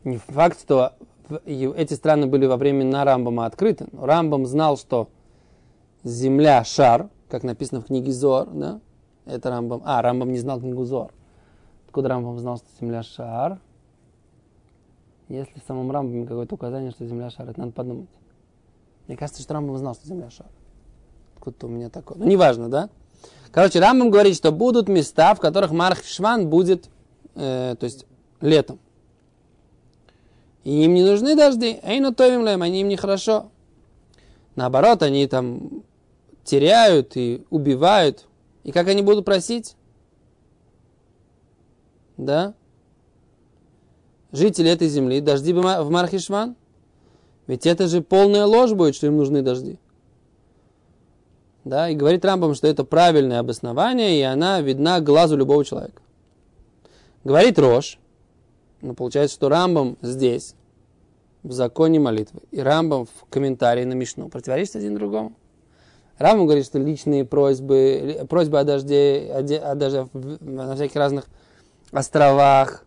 Не 0.04 0.18
факт, 0.18 0.60
что 0.60 0.94
эти 1.46 1.94
страны 1.94 2.28
были 2.28 2.46
во 2.46 2.58
времена 2.58 3.04
Рамбама 3.06 3.46
открыты. 3.46 3.88
Но 3.92 4.06
Рамбам 4.06 4.46
знал, 4.46 4.78
что 4.78 5.10
Земля– 6.04 6.64
шар, 6.66 7.10
как 7.30 7.44
написано 7.44 7.82
в 7.82 7.86
книге 7.86 8.12
Зор, 8.12 8.50
да? 8.50 8.82
Это 9.26 9.50
Рамбам. 9.50 9.82
А, 9.86 10.02
Рамбам 10.02 10.32
не 10.32 10.40
знал 10.40 10.60
книгу 10.60 10.84
Зор. 10.84 11.14
Откуда 11.88 12.10
Рамбам 12.10 12.38
знал, 12.40 12.58
что 12.58 12.68
Земля 12.80 13.04
шар? 13.04 13.60
Если 15.30 15.60
в 15.60 15.64
самом 15.66 15.90
Рамбаме 15.92 16.26
какое-то 16.26 16.56
указание, 16.56 16.92
что 16.92 17.06
Земля 17.06 17.30
шар, 17.30 17.50
это 17.50 17.60
надо 17.60 17.72
подумать. 17.72 18.10
Мне 19.08 19.16
кажется, 19.16 19.42
что 19.42 19.54
Рамбам 19.54 19.78
знал, 19.78 19.96
что 19.96 20.06
Земля 20.08 20.30
шар. 20.30 20.48
Откуда-то 21.36 21.68
у 21.68 21.70
меня 21.70 21.90
такое. 21.90 22.18
Ну, 22.18 22.26
неважно, 22.26 22.68
да? 22.68 22.90
Короче, 23.52 23.80
Рамбам 23.80 24.10
говорит, 24.10 24.36
что 24.36 24.52
будут 24.52 24.90
места, 24.90 25.34
в 25.36 25.40
которых 25.40 25.72
Марх 25.72 26.04
Шван 26.04 26.50
будет, 26.50 26.90
э, 27.36 27.76
то 27.80 27.84
есть 27.84 28.06
летом. 28.42 28.80
И 30.64 30.84
им 30.84 30.94
не 30.94 31.04
нужны 31.04 31.36
дожди, 31.36 31.80
эй, 31.84 32.00
ну 32.00 32.14
то 32.14 32.26
им 32.26 32.62
они 32.62 32.82
им 32.82 32.88
нехорошо. 32.88 33.50
Наоборот, 34.56 35.04
они 35.04 35.28
там 35.28 35.84
теряют 36.44 37.18
и 37.18 37.46
убивают 37.50 38.28
и 38.64 38.72
как 38.72 38.88
они 38.88 39.02
будут 39.02 39.26
просить? 39.26 39.76
Да? 42.18 42.54
Жители 44.32 44.72
этой 44.72 44.88
земли, 44.88 45.22
дожди 45.22 45.54
в 45.54 45.90
Мархишван? 45.90 46.56
Ведь 47.46 47.66
это 47.66 47.88
же 47.88 48.02
полная 48.02 48.46
ложь 48.46 48.72
будет, 48.72 48.96
что 48.96 49.08
им 49.08 49.18
нужны 49.18 49.42
дожди. 49.42 49.78
Да, 51.66 51.90
и 51.90 51.96
говорит 51.96 52.26
Рамбам, 52.26 52.56
что 52.56 52.68
это 52.68 52.84
правильное 52.84 53.40
обоснование, 53.40 54.20
и 54.20 54.22
она 54.22 54.60
видна 54.62 55.00
глазу 55.02 55.38
любого 55.38 55.64
человека. 55.64 56.02
Говорит 57.24 57.58
Рош, 57.58 58.00
но 58.82 58.94
получается, 58.94 59.36
что 59.36 59.50
Рамбам 59.50 59.98
здесь, 60.02 60.56
в 61.44 61.52
законе 61.52 62.00
молитвы, 62.00 62.42
и 62.52 62.60
Рамбам 62.60 63.06
в 63.06 63.26
комментарии 63.30 63.84
на 63.84 63.94
Мишну 63.94 64.30
противоречат 64.30 64.78
один 64.78 64.96
другому. 64.96 65.34
Раму 66.18 66.46
говорит, 66.46 66.66
что 66.66 66.80
личные 66.80 67.26
просьбы, 67.26 68.26
просьбы 68.30 68.60
о 68.60 68.64
дожде, 68.64 69.32
о, 69.34 69.72
о 69.72 69.76
дожде 69.76 70.08
на 70.14 70.76
всяких 70.76 70.96
разных 70.96 71.26
островах 71.92 72.86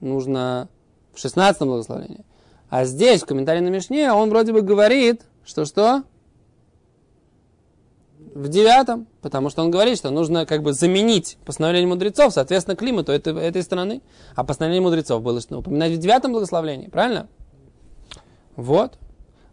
нужно 0.00 0.68
в 1.12 1.18
16 1.18 1.62
благословении. 1.62 2.24
А 2.70 2.84
здесь, 2.84 3.22
в 3.22 3.26
комментарии 3.26 3.60
на 3.60 3.68
Мишне, 3.68 4.10
он 4.12 4.30
вроде 4.30 4.52
бы 4.52 4.62
говорит, 4.62 5.22
что 5.44 5.64
что? 5.64 6.04
В 8.34 8.48
девятом, 8.48 9.06
потому 9.20 9.50
что 9.50 9.62
он 9.62 9.70
говорит, 9.70 9.98
что 9.98 10.10
нужно 10.10 10.46
как 10.46 10.62
бы 10.62 10.72
заменить 10.72 11.36
постановление 11.44 11.88
мудрецов, 11.88 12.32
соответственно, 12.32 12.76
климату 12.76 13.12
этой, 13.12 13.38
этой 13.38 13.62
страны. 13.62 14.00
А 14.34 14.42
постановление 14.42 14.82
мудрецов 14.82 15.22
было 15.22 15.40
что 15.40 15.58
упоминать 15.58 15.92
в 15.92 15.98
девятом 15.98 16.32
благословении, 16.32 16.88
правильно? 16.88 17.28
Вот. 18.56 18.94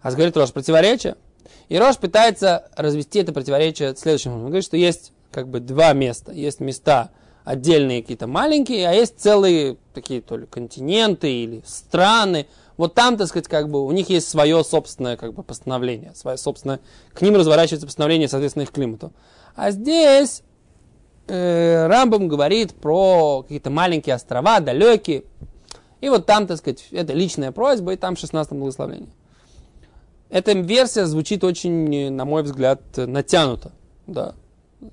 А 0.01 0.11
говорит 0.11 0.37
Рош, 0.37 0.53
противоречие. 0.53 1.15
И 1.67 1.77
Рош 1.77 1.97
пытается 1.97 2.69
развести 2.75 3.19
это 3.19 3.33
противоречие 3.33 3.95
следующим 3.95 4.31
образом. 4.31 4.45
Он 4.45 4.51
говорит, 4.51 4.65
что 4.65 4.77
есть 4.77 5.11
как 5.31 5.49
бы 5.49 5.59
два 5.59 5.93
места. 5.93 6.31
Есть 6.31 6.59
места 6.59 7.11
отдельные 7.43 8.01
какие-то 8.01 8.27
маленькие, 8.27 8.87
а 8.87 8.93
есть 8.93 9.19
целые 9.19 9.77
такие 9.93 10.21
то 10.21 10.37
ли 10.37 10.45
континенты 10.45 11.31
или 11.31 11.63
страны. 11.65 12.47
Вот 12.79 12.93
там, 12.93 13.17
так 13.17 13.27
сказать, 13.27 13.49
как 13.49 13.69
бы 13.69 13.85
у 13.85 13.91
них 13.91 14.09
есть 14.09 14.29
свое 14.29 14.63
собственное 14.63 15.17
как 15.17 15.33
бы 15.33 15.43
постановление, 15.43 16.15
свое 16.15 16.37
собственное, 16.37 16.79
к 17.11 17.21
ним 17.21 17.35
разворачивается 17.35 17.85
постановление, 17.85 18.29
соответственно, 18.29 18.63
их 18.63 18.71
климату. 18.71 19.11
А 19.53 19.71
здесь 19.71 20.43
э, 21.27 21.87
Рамбам 21.87 22.29
говорит 22.29 22.73
про 22.73 23.41
какие-то 23.41 23.69
маленькие 23.69 24.15
острова, 24.15 24.61
далекие. 24.61 25.25
И 25.99 26.07
вот 26.07 26.25
там, 26.25 26.47
так 26.47 26.57
сказать, 26.57 26.87
это 26.91 27.11
личная 27.11 27.51
просьба, 27.51 27.91
и 27.91 27.97
там 27.97 28.15
16 28.15 28.53
благословение. 28.53 29.11
Эта 30.29 30.53
версия 30.53 31.05
звучит 31.05 31.43
очень, 31.43 32.09
на 32.13 32.23
мой 32.23 32.43
взгляд, 32.43 32.81
натянуто. 32.95 33.73
Да. 34.07 34.35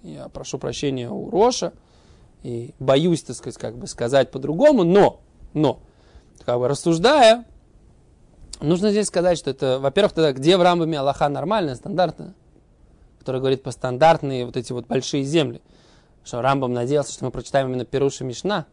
Я 0.03 0.29
прошу 0.29 0.59
прощения 0.59 1.09
у 1.09 1.31
Роша 1.31 1.73
и 2.43 2.75
боюсь, 2.81 3.23
так 3.23 3.37
сказать, 3.37 3.59
как 3.59 3.77
бы 3.77 3.87
сказать 3.87 4.33
по-другому, 4.33 4.83
но, 4.83 5.21
но, 5.55 5.79
как 6.45 6.59
бы 6.59 6.67
рассуждая, 6.67 7.45
нужно 8.61 8.91
здесь 8.91 9.07
сказать, 9.07 9.39
что 9.39 9.51
это, 9.51 9.79
во-первых, 9.81 10.13
тогда 10.13 10.33
где 10.33 10.57
в 10.57 10.63
Рамбаме 10.63 10.99
Аллаха 10.99 11.29
нормальная, 11.29 11.75
стандартная, 11.75 12.35
которая 13.19 13.41
говорит 13.41 13.63
по 13.63 13.71
стандартные 13.71 14.47
вот 14.47 14.57
эти 14.57 14.73
вот 14.73 14.87
большие 14.87 15.25
земли, 15.25 15.61
что 16.25 16.43
Рамбам 16.43 16.73
надеялся, 16.73 17.13
что 17.13 17.25
мы 17.25 17.31
прочитаем 17.31 17.69
именно 17.69 17.85
Перуша 17.85 18.25
Мишна, 18.25 18.67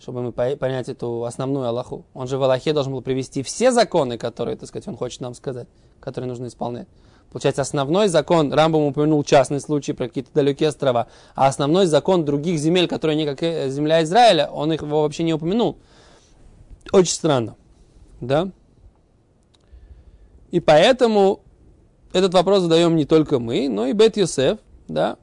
чтобы 0.00 0.22
мы 0.22 0.32
понять 0.32 0.88
эту 0.88 1.24
основную 1.24 1.68
Аллаху. 1.68 2.04
Он 2.12 2.26
же 2.26 2.38
в 2.38 2.42
Аллахе 2.42 2.72
должен 2.72 2.92
был 2.92 3.02
привести 3.02 3.42
все 3.42 3.70
законы, 3.70 4.18
которые, 4.18 4.56
так 4.56 4.68
сказать, 4.68 4.88
он 4.88 4.96
хочет 4.96 5.20
нам 5.20 5.34
сказать, 5.34 5.68
которые 6.00 6.28
нужно 6.28 6.46
исполнять. 6.46 6.88
Получается, 7.30 7.62
основной 7.62 8.08
закон, 8.08 8.52
Рамбам 8.52 8.82
упомянул 8.82 9.24
частный 9.24 9.58
случай 9.58 9.94
про 9.94 10.08
какие-то 10.08 10.30
далекие 10.34 10.68
острова, 10.68 11.06
а 11.34 11.46
основной 11.46 11.86
закон 11.86 12.26
других 12.26 12.58
земель, 12.58 12.86
которые 12.86 13.16
не 13.16 13.24
как 13.24 13.42
э, 13.42 13.70
земля 13.70 14.02
Израиля, 14.02 14.50
он 14.52 14.70
их 14.70 14.82
вообще 14.82 15.22
не 15.22 15.32
упомянул. 15.32 15.78
Очень 16.92 17.14
странно. 17.14 17.56
Да? 18.20 18.50
И 20.52 20.60
поэтому 20.60 21.40
этот 22.12 22.34
вопрос 22.34 22.62
задаем 22.62 22.94
не 22.94 23.06
только 23.06 23.40
мы, 23.40 23.68
но 23.68 23.86
и 23.86 23.94
Бет 23.94 24.16
Йосеф, 24.16 24.58
да. 24.86 25.16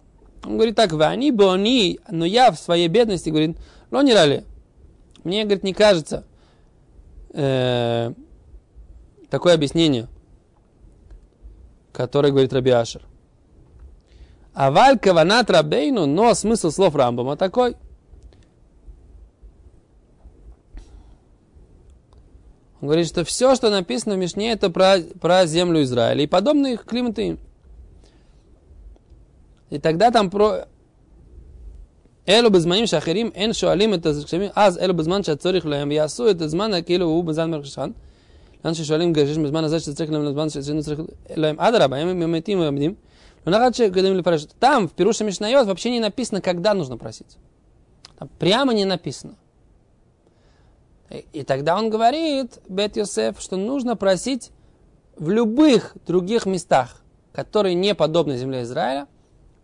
Он 0.43 0.55
говорит 0.55 0.75
так, 0.75 0.91
они 0.99 1.31
бы 1.31 1.53
они, 1.53 1.99
но 2.09 2.25
я 2.25 2.51
в 2.51 2.59
своей 2.59 2.87
бедности, 2.87 3.29
говорит, 3.29 3.57
но 3.91 4.01
не 4.01 4.13
рали, 4.13 4.43
мне, 5.23 5.43
говорит, 5.43 5.63
не 5.63 5.73
кажется, 5.73 6.25
э, 7.33 8.13
такое 9.29 9.53
объяснение, 9.53 10.07
которое 11.91 12.31
говорит 12.31 12.51
Раби 12.51 12.71
Ашер. 12.71 13.03
Аваль 14.53 14.97
каванат 14.97 15.49
рабейну, 15.51 16.05
но 16.05 16.33
смысл 16.33 16.71
слов 16.71 16.95
Рамбама 16.95 17.37
такой. 17.37 17.75
Он 22.80 22.88
говорит, 22.88 23.06
что 23.06 23.24
все, 23.24 23.54
что 23.54 23.70
написано 23.70 24.14
в 24.14 24.18
Мишне, 24.18 24.52
это 24.52 24.70
про, 24.70 24.98
про 25.20 25.46
землю 25.46 25.82
Израиля 25.82 26.22
и 26.22 26.26
подобные 26.26 26.76
климаты 26.76 27.28
им. 27.28 27.38
И 29.70 29.78
тогда 29.78 30.10
там 30.10 30.30
про... 30.30 30.66
אלו 32.28 32.50
בזמנים 32.50 32.86
שאחרים 32.86 33.30
אין 33.34 33.52
שואלים 33.52 33.94
את 33.94 34.06
השכמים, 34.06 34.50
אז 34.56 34.78
אלו 34.78 34.94
בזמן 34.94 35.22
שהצורך 35.22 35.66
להם, 35.66 35.88
ויעשו 35.88 36.30
את 36.30 36.40
הזמן 36.40 36.70
כאילו 36.86 37.06
הוא 37.06 37.24
בזמן 37.24 37.50
מרחשן. 37.50 37.90
לאן 38.64 38.74
ששואלים 38.74 39.12
גשש 39.12 39.38
בזמן 39.38 39.64
הזה 39.64 39.80
שצריך 39.80 40.12
להם 40.12 40.24
לזמן 40.24 40.50
שצריך 40.50 41.00
להם, 41.36 41.60
אדרבה, 41.60 41.96
הם 41.96 42.32
מתים 42.32 42.60
ועומדים. 42.60 42.94
Но 43.44 43.50
нагадше, 43.50 43.90
когда 43.90 44.08
им 44.08 44.38
что 44.38 44.54
там, 44.58 44.88
в 44.88 44.92
Пируше 44.92 45.24
Мишнайот, 45.24 45.66
вообще 45.66 45.90
не 45.90 46.00
написано, 46.00 46.40
когда 46.40 46.72
нужно 46.74 46.96
просить. 46.96 47.36
Там 48.18 48.30
прямо 48.38 48.72
не 48.72 48.84
написано. 48.84 49.34
И, 51.09 51.43
тогда 51.43 51.77
он 51.77 51.89
говорит, 51.89 52.59
Бет 52.67 52.95
Йосеф, 52.95 53.39
что 53.41 53.57
нужно 53.57 53.95
просить 53.95 54.51
в 55.17 55.29
любых 55.29 55.95
других 56.05 56.45
местах, 56.45 57.01
которые 57.31 57.73
не 57.73 57.95
подобны 57.95 58.37
земле 58.37 58.61
Израиля, 58.61 59.07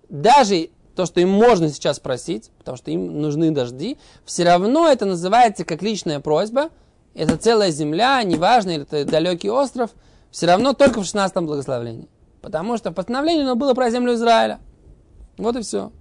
даже 0.10 0.70
то, 0.96 1.06
что 1.06 1.20
им 1.20 1.30
можно 1.30 1.70
сейчас 1.70 2.00
просить, 2.00 2.50
потому 2.58 2.78
что 2.78 2.90
им 2.90 3.22
нужны 3.22 3.52
дожди, 3.52 3.98
все 4.24 4.44
равно 4.44 4.88
это 4.90 5.06
называется 5.06 5.66
как 5.66 5.82
личная 5.82 6.20
просьба. 6.20 6.70
Это 7.14 7.38
целая 7.38 7.72
земля, 7.72 8.22
неважно, 8.24 8.72
или 8.72 8.84
это 8.84 9.06
далекий 9.06 9.50
остров, 9.50 9.92
все 10.32 10.48
равно 10.48 10.74
только 10.74 11.00
в 11.00 11.06
16 11.06 11.38
благословении. 11.44 12.10
Потому 12.42 12.78
что 12.78 12.92
постановление 12.92 13.44
оно 13.44 13.56
было 13.56 13.74
про 13.74 13.90
землю 13.90 14.14
Израиля. 14.16 14.60
Вот 15.38 15.56
и 15.56 15.62
все. 15.62 15.92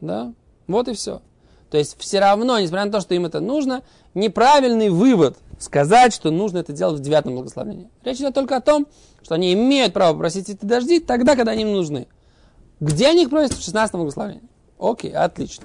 Да? 0.00 0.34
Вот 0.66 0.88
и 0.88 0.92
все. 0.92 1.22
То 1.72 1.78
есть 1.78 1.96
все 1.98 2.20
равно, 2.20 2.60
несмотря 2.60 2.84
на 2.84 2.92
то, 2.92 3.00
что 3.00 3.14
им 3.14 3.24
это 3.24 3.40
нужно, 3.40 3.82
неправильный 4.12 4.90
вывод 4.90 5.38
сказать, 5.58 6.12
что 6.12 6.30
нужно 6.30 6.58
это 6.58 6.74
делать 6.74 6.98
в 6.98 7.02
девятом 7.02 7.34
благословении. 7.34 7.88
Речь 8.04 8.18
идет 8.18 8.34
только 8.34 8.56
о 8.56 8.60
том, 8.60 8.86
что 9.22 9.36
они 9.36 9.54
имеют 9.54 9.94
право 9.94 10.14
просить 10.18 10.50
эти 10.50 10.66
дожди 10.66 11.00
тогда, 11.00 11.34
когда 11.34 11.52
они 11.52 11.62
им 11.62 11.72
нужны. 11.72 12.08
Где 12.78 13.08
они 13.08 13.22
их 13.22 13.30
просят? 13.30 13.54
В 13.54 13.64
16 13.64 13.94
благословении. 13.94 14.42
Окей, 14.78 15.12
отлично. 15.14 15.64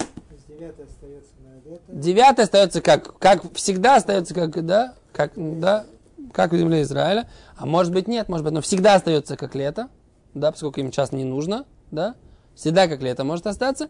Девятое 1.89 2.45
остается 2.45 2.79
как, 2.79 3.17
как 3.19 3.41
всегда 3.55 3.97
остается 3.97 4.33
как, 4.33 4.65
да, 4.65 4.93
как, 5.11 5.33
да, 5.35 5.83
как 6.31 6.53
в 6.53 6.57
земле 6.57 6.83
Израиля. 6.83 7.29
А 7.57 7.65
может 7.65 7.91
быть 7.91 8.07
нет, 8.07 8.29
может 8.29 8.45
быть, 8.45 8.53
но 8.53 8.61
всегда 8.61 8.95
остается 8.95 9.35
как 9.35 9.55
лето, 9.55 9.89
да, 10.33 10.53
поскольку 10.53 10.79
им 10.79 10.89
сейчас 10.89 11.11
не 11.11 11.25
нужно, 11.25 11.65
да, 11.91 12.15
всегда 12.55 12.87
как 12.87 13.01
лето 13.01 13.25
может 13.25 13.45
остаться. 13.45 13.89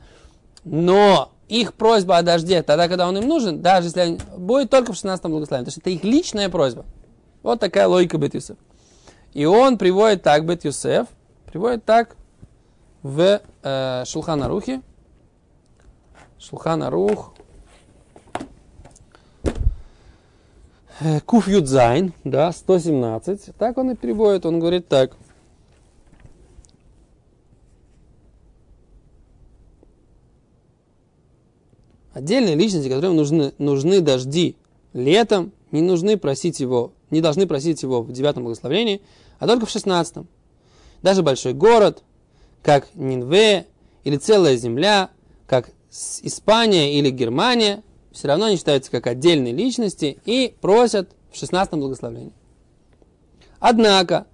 Но 0.64 1.32
их 1.48 1.74
просьба 1.74 2.18
о 2.18 2.24
дожде, 2.24 2.62
тогда, 2.62 2.88
когда 2.88 3.08
он 3.08 3.18
им 3.18 3.28
нужен, 3.28 3.62
даже 3.62 3.88
если 3.88 4.00
они, 4.02 4.20
будет 4.38 4.70
только 4.70 4.94
в 4.94 4.96
16 4.96 5.26
благословении. 5.26 5.66
То 5.66 5.70
есть 5.70 5.78
это 5.78 5.90
их 5.90 6.04
личная 6.04 6.50
просьба. 6.50 6.86
Вот 7.44 7.60
такая 7.60 7.88
логика 7.88 8.18
Бет 8.18 8.34
Юсеф. 8.34 8.58
И 9.34 9.46
он 9.46 9.78
приводит 9.78 10.24
так 10.24 10.46
Бет 10.46 10.66
Юсеф, 10.66 11.08
приводит 11.46 11.86
так 11.86 12.16
в 13.04 13.42
э, 13.64 14.04
Шулхана 14.06 14.48
Рухе. 14.48 14.82
Шулхана 16.40 16.90
Рух. 16.90 17.34
Э, 21.00 21.20
Куф 21.22 21.48
Юдзайн, 21.48 22.14
да, 22.24 22.52
117. 22.52 23.56
Так 23.58 23.78
он 23.78 23.92
и 23.92 23.96
переводит. 23.96 24.46
Он 24.46 24.60
говорит 24.60 24.88
так. 24.88 25.12
Отдельные 32.18 32.56
личности, 32.56 32.90
которым 32.90 33.16
нужны, 33.16 33.54
нужны 33.60 34.02
дожди 34.02 34.56
летом, 34.92 35.52
не 35.72 35.84
нужны 35.84 36.18
просить 36.18 36.60
его, 36.60 36.94
не 37.12 37.22
должны 37.22 37.46
просить 37.46 37.84
его 37.84 38.02
в 38.02 38.12
девятом 38.12 38.42
благословении, 38.44 39.04
а 39.38 39.46
только 39.46 39.68
в 39.68 39.70
шестнадцатом. 39.70 40.28
Даже 41.04 41.22
большой 41.22 41.54
город, 41.54 42.02
как 42.64 42.88
Нинве 42.96 43.68
или 44.04 44.18
целая 44.18 44.58
земля, 44.58 45.12
как 45.46 45.70
Испания 45.92 46.98
или 46.98 47.12
Германия, 47.12 47.84
все 48.12 48.30
равно 48.30 48.46
они 48.46 48.58
считаются 48.58 48.90
как 48.90 49.06
отдельные 49.06 49.54
личности 49.54 50.18
и 50.26 50.56
просят 50.60 51.12
в 51.32 51.38
шестнадцатом 51.38 51.82
благословении. 51.82 52.34
Однако, 53.60 54.26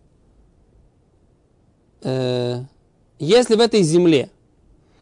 э, 2.02 2.62
если 3.20 3.56
в 3.56 3.60
этой 3.60 3.82
земле, 3.82 4.30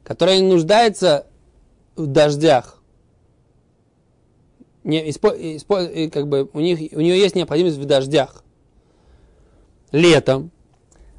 которая 0.03 0.41
нуждается 0.41 1.27
в 1.95 2.07
дождях, 2.07 2.81
не, 4.83 5.09
испо, 5.09 5.29
испо, 5.29 5.87
как 6.09 6.27
бы 6.27 6.49
у, 6.53 6.59
них, 6.59 6.91
у 6.93 6.99
нее 6.99 7.19
есть 7.19 7.35
необходимость 7.35 7.77
в 7.77 7.85
дождях, 7.85 8.43
летом, 9.91 10.51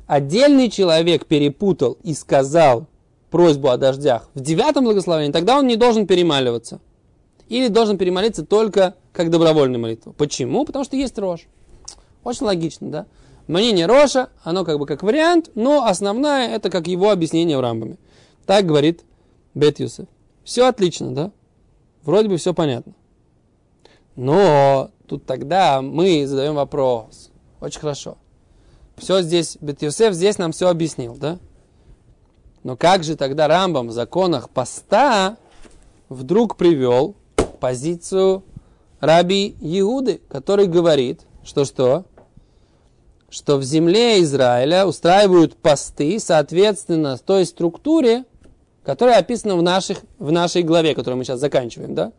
отдельный 0.07 0.71
человек 0.71 1.27
перепутал 1.27 1.97
и 2.03 2.15
сказал 2.15 2.87
просьбу 3.31 3.69
о 3.69 3.77
дождях 3.77 4.29
в 4.35 4.41
девятом 4.41 4.85
благословении, 4.85 5.33
тогда 5.33 5.59
он 5.59 5.67
не 5.67 5.77
должен 5.77 6.07
перемаливаться. 6.07 6.81
Или 7.49 7.69
должен 7.69 7.99
перемолиться 7.99 8.45
только 8.45 8.95
как 9.13 9.31
добровольную 9.31 9.81
молитву. 9.81 10.15
Почему? 10.17 10.65
Потому 10.65 10.85
что 10.85 10.97
есть 10.97 11.19
рожь. 11.19 11.47
Очень 12.25 12.47
логично, 12.47 12.91
да? 12.91 13.07
Мнение 13.47 13.87
Роша, 13.87 14.29
оно 14.43 14.65
как 14.65 14.79
бы 14.79 14.87
как 14.87 15.03
вариант, 15.03 15.51
но 15.55 15.85
основное 15.85 16.49
это 16.55 16.71
как 16.71 16.87
его 16.87 17.11
объяснение 17.11 17.59
в 17.59 17.61
Рамбаме. 17.61 17.99
Так 18.47 18.65
говорит 18.67 19.03
Бет 19.55 19.81
Юсеф. 19.81 20.07
Все 20.45 20.67
отлично, 20.67 21.15
да? 21.15 21.31
Вроде 22.03 22.29
бы 22.29 22.37
все 22.37 22.53
понятно. 22.53 22.95
Но 24.17 24.91
тут 25.07 25.25
тогда 25.25 25.81
мы 25.83 26.27
задаем 26.27 26.55
вопрос. 26.55 27.31
Очень 27.61 27.81
хорошо. 27.81 28.19
Все 28.97 29.23
здесь, 29.23 29.57
Бет 29.61 29.83
Юсеф 29.83 30.15
здесь 30.15 30.39
нам 30.39 30.53
все 30.53 30.69
объяснил, 30.69 31.17
да? 31.17 31.39
Но 32.63 32.77
как 32.77 33.05
же 33.05 33.17
тогда 33.17 33.49
Рамбам 33.49 33.89
в 33.89 33.93
законах 33.93 34.51
поста 34.51 35.37
вдруг 36.09 36.57
привел 36.57 37.17
позицию 37.61 38.45
Раби 39.01 39.57
Иуды, 39.61 40.21
который 40.29 40.67
говорит, 40.67 41.23
что 41.43 41.65
что? 41.65 42.05
Что 43.29 43.57
в 43.57 43.63
земле 43.65 44.23
Израиля 44.23 44.87
устраивают 44.87 45.57
посты, 45.57 46.19
соответственно, 46.21 47.19
той 47.19 47.47
структуре, 47.47 48.25
которая 48.85 49.18
описана 49.18 49.57
в, 49.57 49.62
наших, 49.62 49.99
в 50.18 50.33
нашей 50.33 50.62
главе, 50.62 50.95
которую 50.95 51.18
мы 51.18 51.25
сейчас 51.25 51.40
заканчиваем, 51.40 51.95
да? 51.95 52.12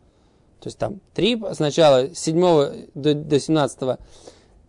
То 0.60 0.68
есть 0.68 0.78
там 0.78 1.00
три, 1.12 1.40
сначала 1.52 2.14
с 2.14 2.18
7 2.18 2.88
до, 2.94 3.14
до 3.14 3.40
17 3.40 3.98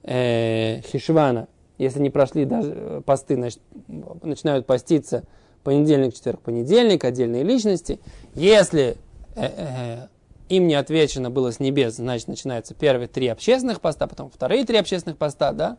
э, 0.04 0.82
Хишвана, 0.92 1.48
если 1.78 2.00
не 2.00 2.10
прошли 2.10 2.46
даже 2.46 2.74
э, 2.76 3.02
посты, 3.06 3.36
значит, 3.36 3.62
начинают 4.22 4.66
поститься 4.66 5.24
понедельник, 5.64 6.14
четверг, 6.14 6.42
понедельник, 6.42 7.04
отдельные 7.04 7.44
личности. 7.44 8.00
Если 8.34 8.98
э, 9.36 9.46
э, 9.46 10.08
им 10.50 10.68
не 10.68 10.76
отвечено 10.76 11.30
было 11.30 11.52
с 11.52 11.60
небес, 11.60 11.96
значит, 11.96 12.28
начинаются 12.28 12.74
первые 12.74 13.08
три 13.08 13.28
общественных 13.28 13.82
поста, 13.82 14.08
потом 14.08 14.30
вторые 14.30 14.66
три 14.66 14.78
общественных 14.78 15.18
поста, 15.18 15.54
да, 15.54 15.78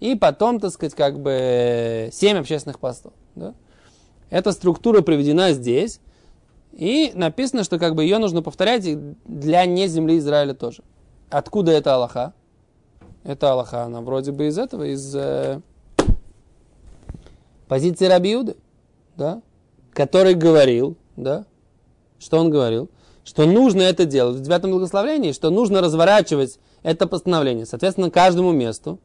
и 0.00 0.14
потом, 0.14 0.60
так 0.60 0.72
сказать, 0.72 0.94
как 0.94 1.20
бы 1.20 2.10
семь 2.12 2.38
общественных 2.38 2.78
постов, 2.78 3.12
да. 3.34 3.54
Эта 4.34 4.50
структура 4.50 5.00
приведена 5.00 5.52
здесь, 5.52 6.00
и 6.72 7.12
написано, 7.14 7.62
что 7.62 7.78
как 7.78 7.94
бы 7.94 8.02
ее 8.02 8.18
нужно 8.18 8.42
повторять 8.42 8.84
для 9.24 9.64
не 9.64 9.86
земли 9.86 10.18
Израиля 10.18 10.54
тоже. 10.54 10.82
Откуда 11.30 11.70
это 11.70 11.94
Аллаха? 11.94 12.34
Это 13.22 13.52
Аллаха, 13.52 13.84
она 13.84 14.00
вроде 14.00 14.32
бы 14.32 14.48
из 14.48 14.58
этого, 14.58 14.92
из 14.92 15.14
э, 15.14 15.60
позиции 17.68 18.06
Рабиуды, 18.06 18.56
да, 19.16 19.40
который 19.92 20.34
говорил, 20.34 20.96
да, 21.14 21.46
что 22.18 22.40
он 22.40 22.50
говорил? 22.50 22.90
Что 23.22 23.46
нужно 23.46 23.82
это 23.82 24.04
делать 24.04 24.38
в 24.38 24.42
девятом 24.42 24.72
благословении, 24.72 25.30
что 25.30 25.50
нужно 25.50 25.80
разворачивать 25.80 26.58
это 26.82 27.06
постановление, 27.06 27.66
соответственно, 27.66 28.10
каждому 28.10 28.50
месту, 28.50 28.98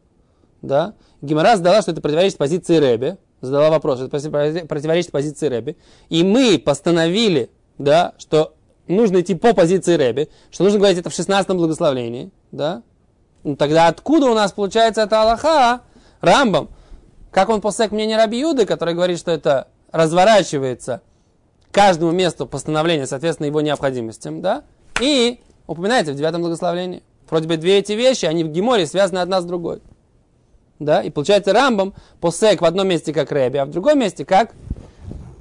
да. 0.64 0.96
Гимара 1.22 1.56
задала, 1.56 1.84
что 1.84 1.92
это 1.92 2.02
противоречит 2.02 2.40
позиции 2.40 2.78
Рэбе, 2.78 3.20
задала 3.42 3.70
вопрос, 3.70 4.02
это 4.02 4.10
противоречит 4.10 5.12
позиции 5.12 5.48
Рэбе, 5.48 5.76
и 6.10 6.24
мы 6.24 6.60
постановили 6.60 7.50
да, 7.80 8.14
что 8.18 8.54
нужно 8.88 9.22
идти 9.22 9.34
по 9.34 9.54
позиции 9.54 9.96
Рэби, 9.96 10.30
что 10.52 10.64
нужно 10.64 10.78
говорить 10.78 11.00
это 11.00 11.10
в 11.10 11.14
16 11.14 11.50
благословении, 11.52 12.30
да, 12.52 12.84
ну, 13.44 13.56
тогда 13.56 13.88
откуда 13.88 14.28
у 14.28 14.36
нас 14.36 14.52
получается 14.52 15.02
это 15.02 15.22
Аллаха, 15.22 15.82
Рамбам, 16.22 16.70
как 17.32 17.50
он 17.50 17.62
посек 17.62 17.92
мнение 17.92 18.18
Раби 18.18 18.40
Юды, 18.40 18.66
который 18.66 18.94
говорит, 18.94 19.18
что 19.18 19.32
это 19.32 19.70
разворачивается 19.92 21.02
каждому 21.72 22.12
месту 22.12 22.46
постановления, 22.46 23.08
соответственно, 23.08 23.48
его 23.48 23.62
необходимостям, 23.62 24.42
да, 24.42 24.64
и 25.00 25.40
упоминается 25.66 26.12
в 26.12 26.16
девятом 26.16 26.42
благословении. 26.42 27.02
Вроде 27.30 27.48
бы 27.48 27.58
две 27.58 27.78
эти 27.78 27.94
вещи, 27.94 28.26
они 28.26 28.44
в 28.44 28.50
Геморе 28.50 28.86
связаны 28.86 29.20
одна 29.20 29.40
с 29.40 29.46
другой. 29.46 29.82
Да? 30.80 31.02
И 31.02 31.10
получается 31.10 31.54
Рамбам 31.54 31.94
посек 32.22 32.62
в 32.62 32.66
одном 32.66 32.88
месте 32.88 33.14
как 33.14 33.32
Рэби, 33.32 33.58
а 33.58 33.66
в 33.66 33.70
другом 33.70 34.00
месте 34.00 34.26
как 34.26 34.54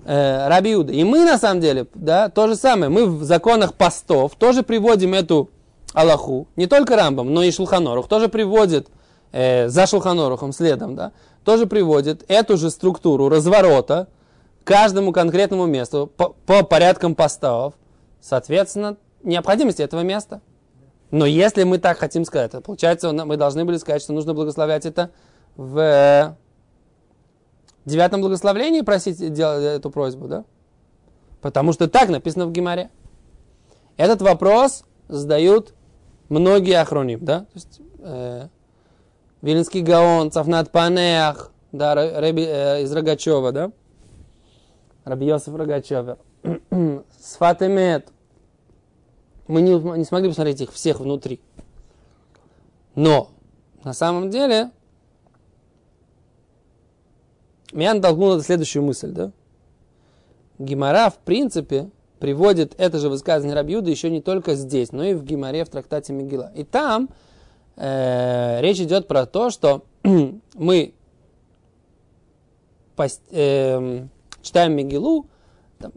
э, 0.04 0.48
Раби 0.48 0.74
Иуда. 0.74 0.92
И 0.92 1.04
мы 1.04 1.24
на 1.24 1.38
самом 1.38 1.60
деле, 1.60 1.86
да, 1.94 2.28
то 2.28 2.48
же 2.48 2.56
самое. 2.56 2.90
Мы 2.90 3.06
в 3.06 3.22
законах 3.22 3.74
постов 3.74 4.34
тоже 4.34 4.62
приводим 4.62 5.14
эту 5.14 5.48
Аллаху. 5.94 6.48
Не 6.56 6.66
только 6.66 6.96
Рамбам, 6.96 7.32
но 7.32 7.42
и 7.42 7.50
Шулханорух 7.50 8.08
тоже 8.08 8.28
приводит 8.28 8.88
э, 9.32 9.68
за 9.68 9.86
Шулханорухом 9.86 10.52
следом, 10.52 10.96
да, 10.96 11.12
тоже 11.44 11.66
приводит 11.66 12.24
эту 12.28 12.56
же 12.56 12.70
структуру 12.70 13.28
разворота 13.28 14.08
каждому 14.64 15.12
конкретному 15.12 15.66
месту 15.66 16.10
по, 16.16 16.34
по 16.46 16.62
порядкам 16.62 17.14
постов. 17.14 17.74
Соответственно, 18.20 18.96
необходимости 19.22 19.80
этого 19.80 20.02
места. 20.02 20.40
Но 21.10 21.24
если 21.24 21.64
мы 21.64 21.78
так 21.78 21.98
хотим 21.98 22.24
сказать, 22.24 22.52
то 22.52 22.60
получается, 22.60 23.12
мы 23.12 23.36
должны 23.36 23.64
были 23.64 23.78
сказать, 23.78 24.02
что 24.02 24.12
нужно 24.12 24.34
благословлять 24.34 24.84
это 24.84 25.10
в 25.56 26.36
девятом 27.84 28.20
благословлении, 28.20 28.82
просить 28.82 29.32
делать 29.32 29.64
эту 29.64 29.90
просьбу, 29.90 30.28
да? 30.28 30.44
Потому 31.40 31.72
что 31.72 31.88
так 31.88 32.08
написано 32.08 32.46
в 32.46 32.52
Гимаре. 32.52 32.90
Этот 33.96 34.20
вопрос 34.22 34.84
задают 35.08 35.74
многие 36.28 36.78
охроним, 36.80 37.24
да? 37.24 37.40
То 37.40 37.54
есть, 37.54 37.80
э, 38.00 38.48
Вильнский 39.40 39.80
Гаон, 39.80 40.30
Цафнат 40.30 40.70
Панеах, 40.70 41.52
да, 41.72 41.94
Раби, 41.94 42.44
э, 42.44 42.82
из 42.82 42.92
Рогачева, 42.92 43.52
да? 43.52 43.72
Раби 45.04 45.26
Йосиф 45.26 45.54
Рогачевер. 45.54 46.18
Сфатемет, 47.20 48.08
мы 49.48 49.62
не, 49.62 49.72
не 49.98 50.04
смогли 50.04 50.28
посмотреть 50.28 50.60
их 50.60 50.72
всех 50.72 51.00
внутри. 51.00 51.40
Но 52.94 53.30
на 53.82 53.92
самом 53.92 54.30
деле 54.30 54.70
меня 57.72 57.94
натолкнула 57.94 58.42
следующую 58.42 58.82
мысль, 58.82 59.10
да? 59.10 59.32
Гимара, 60.58 61.10
в 61.10 61.18
принципе, 61.18 61.90
приводит 62.18 62.74
это 62.78 62.98
же 62.98 63.08
высказывание 63.08 63.54
Рабиуда 63.54 63.90
еще 63.90 64.10
не 64.10 64.20
только 64.20 64.54
здесь, 64.54 64.92
но 64.92 65.04
и 65.04 65.14
в 65.14 65.24
Гимаре 65.24 65.64
в 65.64 65.68
трактате 65.68 66.12
Мигила. 66.12 66.50
И 66.54 66.64
там 66.64 67.08
э, 67.76 68.60
речь 68.60 68.80
идет 68.80 69.06
про 69.06 69.26
то, 69.26 69.50
что 69.50 69.84
мы 70.54 70.94
пост, 72.96 73.22
э, 73.30 74.06
читаем 74.42 74.72
Мигилу, 74.72 75.26
там, 75.78 75.92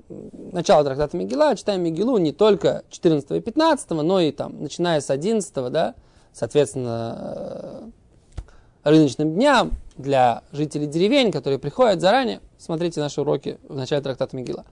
начало 0.51 0.83
трактата 0.83 1.17
Мигела, 1.17 1.55
читаем 1.55 1.83
Мигелу 1.83 2.17
не 2.17 2.31
только 2.31 2.83
14 2.89 3.31
и 3.31 3.39
15, 3.39 3.89
но 3.91 4.19
и 4.19 4.31
там, 4.31 4.61
начиная 4.61 5.01
с 5.01 5.09
11, 5.09 5.53
да, 5.71 5.95
соответственно, 6.33 7.91
э, 8.83 8.89
рыночным 8.89 9.33
дням 9.33 9.71
для 9.97 10.43
жителей 10.51 10.87
деревень, 10.87 11.31
которые 11.31 11.59
приходят 11.59 12.01
заранее. 12.01 12.41
Смотрите 12.57 12.99
наши 12.99 13.21
уроки 13.21 13.59
в 13.67 13.75
начале 13.75 14.01
трактата 14.01 14.35
Мигела. 14.35 14.65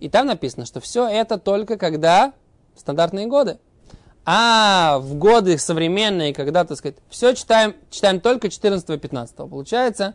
И 0.00 0.08
там 0.08 0.26
написано, 0.26 0.66
что 0.66 0.80
все 0.80 1.06
это 1.08 1.38
только 1.38 1.78
когда 1.78 2.32
стандартные 2.76 3.26
годы. 3.26 3.58
А 4.24 4.98
в 4.98 5.14
годы 5.14 5.56
современные, 5.56 6.34
когда, 6.34 6.64
так 6.64 6.76
сказать, 6.76 6.96
все 7.08 7.32
читаем, 7.34 7.76
читаем 7.90 8.20
только 8.20 8.50
14 8.50 8.90
и 8.90 8.98
15. 8.98 9.36
Получается, 9.36 10.14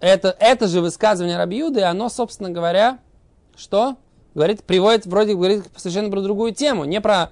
это, 0.00 0.34
это 0.38 0.68
же 0.68 0.80
высказывание 0.80 1.36
Рабиуды, 1.36 1.82
оно, 1.82 2.08
собственно 2.08 2.50
говоря, 2.50 2.98
что? 3.56 3.96
Говорит, 4.34 4.64
приводит, 4.64 5.06
вроде 5.06 5.34
говорит 5.34 5.64
совершенно 5.76 6.10
про 6.10 6.20
другую 6.20 6.52
тему, 6.52 6.84
не 6.84 7.00
про 7.00 7.30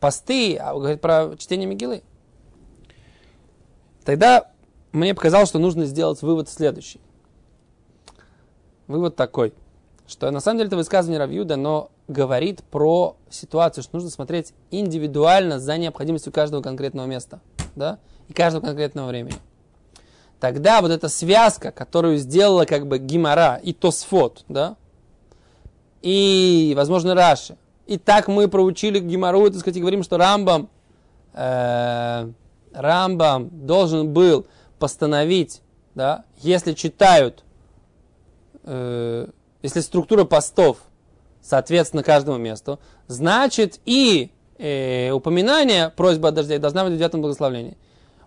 посты, 0.00 0.56
а 0.56 0.74
говорит 0.74 1.00
про 1.00 1.34
чтение 1.38 1.66
Мигилы. 1.66 2.02
Тогда 4.04 4.50
мне 4.92 5.14
показалось, 5.14 5.48
что 5.48 5.58
нужно 5.58 5.86
сделать 5.86 6.20
вывод 6.22 6.48
следующий. 6.48 7.00
Вывод 8.86 9.16
такой, 9.16 9.54
что 10.06 10.30
на 10.30 10.40
самом 10.40 10.58
деле 10.58 10.66
это 10.66 10.76
высказывание 10.76 11.18
Равьюда, 11.18 11.56
но 11.56 11.90
говорит 12.08 12.62
про 12.64 13.16
ситуацию, 13.30 13.82
что 13.82 13.96
нужно 13.96 14.10
смотреть 14.10 14.52
индивидуально 14.70 15.58
за 15.58 15.78
необходимостью 15.78 16.32
каждого 16.32 16.60
конкретного 16.60 17.06
места, 17.06 17.40
да, 17.74 17.98
и 18.28 18.34
каждого 18.34 18.62
конкретного 18.62 19.08
времени. 19.08 19.36
Тогда 20.40 20.82
вот 20.82 20.90
эта 20.90 21.08
связка, 21.08 21.70
которую 21.70 22.18
сделала 22.18 22.64
как 22.64 22.86
бы 22.86 22.98
Гимара 22.98 23.60
и 23.62 23.72
Тосфот, 23.72 24.44
да, 24.48 24.76
и, 26.02 26.74
возможно, 26.76 27.14
Раши. 27.14 27.56
И 27.86 27.96
так 27.96 28.28
мы 28.28 28.48
проучили 28.48 28.98
Гимару, 28.98 29.48
так 29.50 29.60
сказать, 29.60 29.76
и 29.76 29.80
говорим, 29.80 30.02
что 30.02 30.18
Рамбам, 30.18 30.68
э, 31.32 32.28
Рамбам 32.72 33.66
должен 33.66 34.12
был 34.12 34.46
постановить, 34.78 35.62
да, 35.94 36.24
если 36.38 36.72
читают, 36.72 37.44
э, 38.64 39.28
если 39.62 39.80
структура 39.80 40.24
постов 40.24 40.78
соответственно 41.40 42.02
каждому 42.02 42.38
месту, 42.38 42.78
значит 43.08 43.80
и 43.84 44.30
э, 44.58 45.10
упоминание 45.10 45.90
просьбы 45.90 46.28
о 46.28 46.30
дожде 46.30 46.58
должна 46.58 46.84
быть 46.84 46.94
в 46.94 46.96
девятом 46.96 47.20
благословении. 47.20 47.76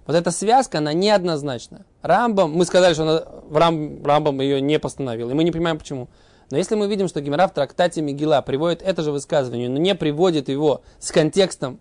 Вот 0.06 0.16
эта 0.16 0.32
связка, 0.32 0.78
она 0.78 0.94
неоднозначна. 0.94 1.86
Рамбам, 2.02 2.52
мы 2.52 2.66
сказали, 2.66 2.94
что 2.94 3.04
она, 3.04 3.60
Рам, 3.60 4.06
Рамбам 4.06 4.40
ее 4.42 4.62
не 4.62 4.78
постановил, 4.78 5.32
и 5.32 5.34
мы 5.34 5.44
не 5.44 5.52
понимаем 5.52 5.80
почему. 5.80 6.10
Но 6.52 6.58
если 6.58 6.76
мы 6.76 6.88
видим, 6.88 7.08
что 7.08 7.22
Гимара 7.22 7.48
в 7.48 7.54
трактате 7.54 8.02
Мигила 8.02 8.42
приводит 8.42 8.82
это 8.82 9.02
же 9.02 9.12
высказывание, 9.12 9.70
но 9.70 9.78
не 9.78 9.96
приводит 9.96 10.50
его 10.50 10.82
с 11.00 11.12
контекстом 11.12 11.80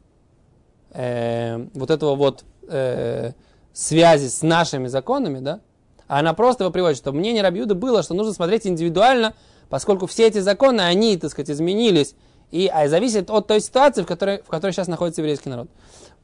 э, 0.91 1.67
вот 1.75 1.91
этого 1.91 2.15
вот 2.15 2.45
э, 2.69 3.33
связи 3.73 4.29
с 4.29 4.43
нашими 4.43 4.87
законами, 4.87 5.41
да, 5.41 5.61
а 6.07 6.21
она 6.21 6.35
просто 6.35 6.65
его 6.65 6.73
приводит, 6.73 6.97
что 6.97 7.13
мнение 7.13 7.43
Рабиуда 7.43 7.75
было, 7.75 8.03
что 8.03 8.15
нужно 8.15 8.33
смотреть 8.33 8.67
индивидуально, 8.67 9.35
поскольку 9.69 10.07
все 10.07 10.27
эти 10.27 10.39
законы, 10.39 10.81
они, 10.83 11.17
так 11.17 11.31
сказать, 11.31 11.51
изменились, 11.51 12.15
и 12.51 12.69
а, 12.69 12.89
зависит 12.89 13.31
от 13.31 13.47
той 13.47 13.61
ситуации, 13.61 14.03
в 14.03 14.07
которой, 14.07 14.43
в 14.43 14.47
которой 14.47 14.73
сейчас 14.73 14.87
находится 14.87 15.23
еврейский 15.23 15.49
народ. 15.49 15.69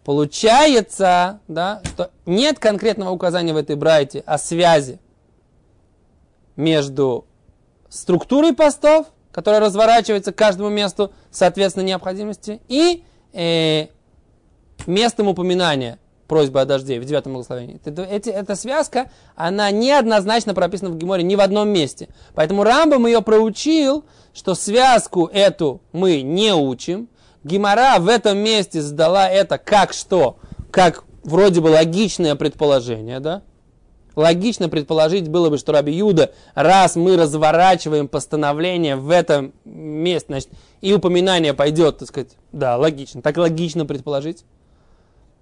Получается, 0.05 1.41
да, 1.49 1.83
что 1.85 2.11
нет 2.25 2.59
конкретного 2.59 3.11
указания 3.11 3.53
в 3.53 3.57
этой 3.57 3.77
брайте 3.77 4.23
о 4.27 4.39
связи 4.39 5.01
между 6.57 7.27
структурой 7.91 8.55
постов, 8.55 9.07
которая 9.33 9.61
разворачивается 9.61 10.33
к 10.33 10.37
каждому 10.37 10.71
месту, 10.71 11.13
соответственно, 11.31 11.85
необходимости, 11.85 12.61
и 12.69 13.05
э, 13.33 13.89
местом 14.87 15.29
упоминания 15.29 15.99
просьбы 16.27 16.61
о 16.61 16.65
дожде 16.65 17.01
в 17.01 17.05
девятом 17.05 17.33
благословении. 17.33 17.81
Это, 17.85 18.03
эти, 18.03 18.31
эта 18.31 18.55
связка, 18.55 19.11
она 19.35 19.71
неоднозначно 19.73 20.55
прописана 20.55 20.91
в 20.91 20.97
Геморе 20.97 21.25
ни 21.25 21.35
в 21.35 21.41
одном 21.41 21.69
месте. 21.69 22.09
Поэтому 22.35 22.63
Рамбам 22.63 23.07
ее 23.07 23.21
проучил, 23.21 24.05
что 24.33 24.55
связку 24.55 25.27
эту 25.27 25.81
мы 25.91 26.23
не 26.23 26.55
учим. 26.55 27.09
Гемора 27.43 27.99
в 27.99 28.09
этом 28.09 28.39
месте 28.39 28.81
сдала 28.81 29.29
это 29.29 29.59
как 29.59 29.93
что? 29.93 30.37
Как 30.71 31.03
вроде 31.25 31.61
бы 31.61 31.67
логичное 31.67 32.37
предположение, 32.37 33.19
да? 33.19 33.43
Логично 34.21 34.69
предположить 34.69 35.29
было 35.29 35.49
бы, 35.49 35.57
что 35.57 35.73
Раби 35.73 35.95
Юда, 35.95 36.35
раз 36.55 36.95
мы 36.95 37.17
разворачиваем 37.17 38.07
постановление 38.07 38.97
в 38.97 39.09
этом 39.09 39.55
месте, 39.65 40.27
значит, 40.29 40.51
и 40.83 40.93
упоминание 40.93 41.55
пойдет, 41.55 41.97
так 41.97 42.09
сказать, 42.09 42.37
да, 42.53 42.77
логично, 42.77 43.23
так 43.23 43.39
логично 43.39 43.87
предположить. 43.87 44.45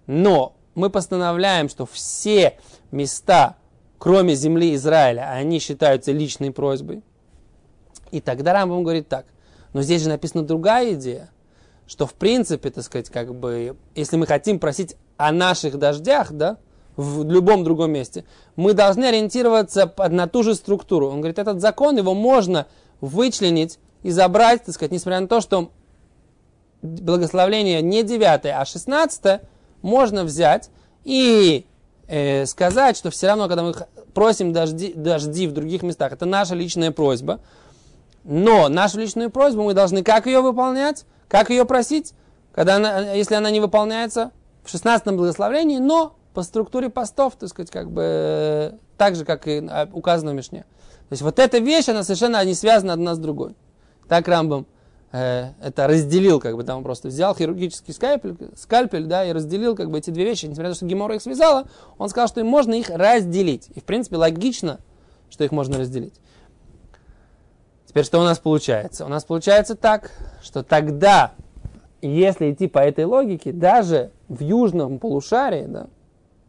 Но 0.07 0.55
мы 0.77 0.91
постановляем, 0.91 1.69
что 1.69 1.87
все 1.87 2.57
места, 2.93 3.57
кроме 3.99 4.37
земли 4.37 4.77
Израиля, 4.77 5.29
они 5.33 5.59
считаются 5.59 6.12
личной 6.12 6.53
просьбой. 6.53 7.03
И 8.12 8.21
тогда 8.21 8.53
Рамбам 8.53 8.85
говорит 8.85 9.09
так. 9.09 9.27
Но 9.73 9.83
здесь 9.83 10.03
же 10.03 10.09
написана 10.09 10.45
другая 10.45 10.95
идея, 10.95 11.31
что 11.88 12.07
в 12.07 12.14
принципе, 12.14 12.71
так 12.71 12.85
сказать, 12.85 13.11
как 13.11 13.35
бы, 13.35 13.77
если 13.97 14.17
мы 14.17 14.27
хотим 14.29 14.61
просить 14.61 14.95
о 15.17 15.33
наших 15.33 15.81
дождях, 15.81 16.31
да, 16.31 16.59
в 16.99 17.25
любом 17.25 17.63
другом 17.63 17.93
месте, 17.93 18.25
мы 18.57 18.75
должны 18.75 19.05
ориентироваться 19.05 19.95
на 20.11 20.27
ту 20.27 20.43
же 20.43 20.57
структуру. 20.57 21.07
Он 21.07 21.21
говорит, 21.21 21.39
этот 21.39 21.61
закон, 21.61 21.97
его 21.97 22.13
можно 22.13 22.67
вычленить 23.01 23.79
и 24.03 24.11
забрать, 24.11 24.65
так 24.65 24.75
сказать, 24.75 24.91
несмотря 24.91 25.21
на 25.21 25.29
то, 25.29 25.41
что 25.41 25.71
благословление 26.83 27.83
не 27.83 28.03
9, 28.03 28.47
а 28.47 28.65
16, 28.65 29.43
можно 29.81 30.25
взять 30.25 30.71
и 31.05 31.67
э, 32.09 32.47
сказать, 32.47 32.97
что 32.97 33.11
все 33.11 33.29
равно, 33.29 33.47
когда 33.47 33.63
мы 33.63 33.75
просим 34.13 34.53
дожди, 34.53 34.93
дожди 34.93 35.47
в 35.47 35.53
других 35.53 35.85
местах, 35.85 36.13
это 36.13 36.27
наша 36.27 36.57
личная 36.57 36.91
просьба, 36.91 37.39
но 38.25 38.69
нашу 38.69 38.99
личную 38.99 39.31
просьбу 39.31 39.63
мы 39.63 39.73
должны 39.73 40.03
как 40.03 40.27
ее 40.27 40.41
выполнять, 40.41 41.05
как 41.29 41.51
ее 41.51 41.65
просить, 41.65 42.13
когда 42.53 42.75
она, 42.75 43.13
если 43.13 43.37
она 43.37 43.53
не 43.53 43.61
выполняется 43.61 44.33
в 44.65 44.71
16 44.71 45.07
благословении, 45.13 45.79
но 45.79 46.17
по 46.35 46.43
структуре 46.43 46.91
постов, 46.91 47.37
так 47.37 47.49
сказать, 47.49 47.71
как 47.71 47.91
бы 47.91 48.79
так 48.97 49.17
же, 49.17 49.25
как 49.25 49.49
и 49.49 49.67
указано 49.93 50.33
в 50.33 50.35
Мишне. 50.35 50.64
То 51.09 51.12
есть 51.12 51.23
вот 51.23 51.38
эта 51.38 51.59
вещь, 51.59 51.88
она 51.88 52.03
совершенно 52.03 52.45
не 52.45 52.55
связана 52.55 52.93
одна 52.93 53.14
с 53.14 53.19
другой. 53.19 53.57
Так 54.09 54.29
Рамбам 54.29 54.67
э, 55.12 55.51
это 55.62 55.87
разделил, 55.87 56.38
как 56.38 56.57
бы 56.57 56.64
там 56.64 56.83
просто 56.83 57.09
взял 57.09 57.35
хирургический 57.35 57.95
скальпель, 57.95 58.37
скальпель, 58.57 59.07
да, 59.07 59.25
и 59.25 59.33
разделил 59.33 59.75
как 59.75 59.91
бы 59.91 59.99
эти 59.99 60.11
две 60.11 60.25
вещи, 60.25 60.47
несмотря 60.47 60.69
на 60.69 60.75
то, 60.75 60.77
что 60.77 60.87
Гемора 60.87 61.14
их 61.14 61.23
связала, 61.23 61.67
он 61.97 62.09
сказал, 62.11 62.29
что 62.29 62.41
им 62.41 62.47
можно 62.47 62.75
их 62.75 62.91
разделить. 62.91 63.71
И 63.75 63.81
в 63.81 63.85
принципе 63.85 64.17
логично, 64.17 64.81
что 65.31 65.45
их 65.45 65.53
можно 65.53 65.79
разделить. 65.79 66.21
Теперь 67.87 68.05
что 68.05 68.21
у 68.21 68.25
нас 68.25 68.38
получается? 68.38 69.07
У 69.07 69.09
нас 69.09 69.25
получается 69.25 69.75
так, 69.75 70.11
что 70.43 70.62
тогда, 70.62 71.33
если 72.03 72.53
идти 72.53 72.67
по 72.67 72.81
этой 72.81 73.07
логике, 73.07 73.51
даже 73.51 74.12
в 74.29 74.43
южном 74.43 74.99
полушарии, 74.99 75.64
да, 75.67 75.87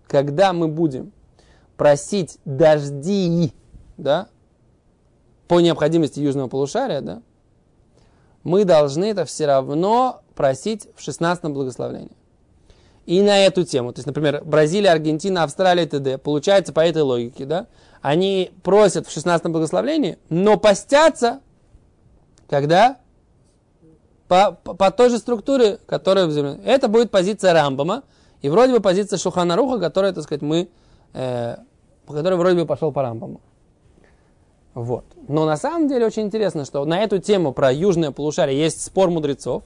когда 0.09 0.51
мы 0.53 0.67
будем 0.67 1.13
просить 1.77 2.39
дожди, 2.43 3.53
да, 3.95 4.27
по 5.47 5.61
необходимости 5.61 6.19
южного 6.19 6.49
полушария, 6.49 7.01
да, 7.01 7.21
мы 8.43 8.65
должны 8.65 9.05
это 9.05 9.23
все 9.25 9.45
равно 9.45 10.21
просить 10.35 10.87
в 10.95 11.07
16-м 11.07 11.53
благословении. 11.53 12.11
И 13.05 13.21
на 13.21 13.39
эту 13.45 13.63
тему, 13.63 13.93
то 13.93 13.99
есть, 13.99 14.07
например, 14.07 14.43
Бразилия, 14.43 14.91
Аргентина, 14.91 15.43
Австралия, 15.43 15.85
т.д., 15.85 16.17
получается 16.17 16.73
по 16.73 16.79
этой 16.79 17.01
логике, 17.01 17.45
да, 17.45 17.67
они 18.01 18.51
просят 18.63 19.07
в 19.07 19.15
16-м 19.15 19.51
благословении, 19.51 20.17
но 20.29 20.57
постятся, 20.57 21.41
когда? 22.49 22.97
По, 24.27 24.51
по, 24.51 24.73
по 24.73 24.91
той 24.91 25.09
же 25.09 25.17
структуре, 25.17 25.79
которая 25.85 26.25
в 26.25 26.31
земле. 26.31 26.59
Это 26.63 26.87
будет 26.87 27.09
позиция 27.09 27.53
Рамбама, 27.53 28.03
и 28.41 28.49
вроде 28.49 28.73
бы 28.73 28.79
позиция 28.79 29.17
Шухана 29.17 29.55
Руха, 29.55 29.79
которая, 29.79 30.13
так 30.13 30.23
сказать, 30.23 30.41
мы, 30.41 30.69
э, 31.13 31.57
по 32.05 32.13
которой 32.13 32.35
вроде 32.35 32.61
бы 32.61 32.65
пошел 32.65 32.91
по 32.91 33.01
Рамбаму. 33.01 33.41
Вот. 34.73 35.05
Но 35.27 35.45
на 35.45 35.57
самом 35.57 35.87
деле 35.87 36.05
очень 36.05 36.23
интересно, 36.23 36.65
что 36.65 36.85
на 36.85 37.03
эту 37.03 37.19
тему 37.19 37.51
про 37.51 37.71
южное 37.71 38.11
полушарие 38.11 38.59
есть 38.59 38.81
спор 38.83 39.09
мудрецов, 39.09 39.63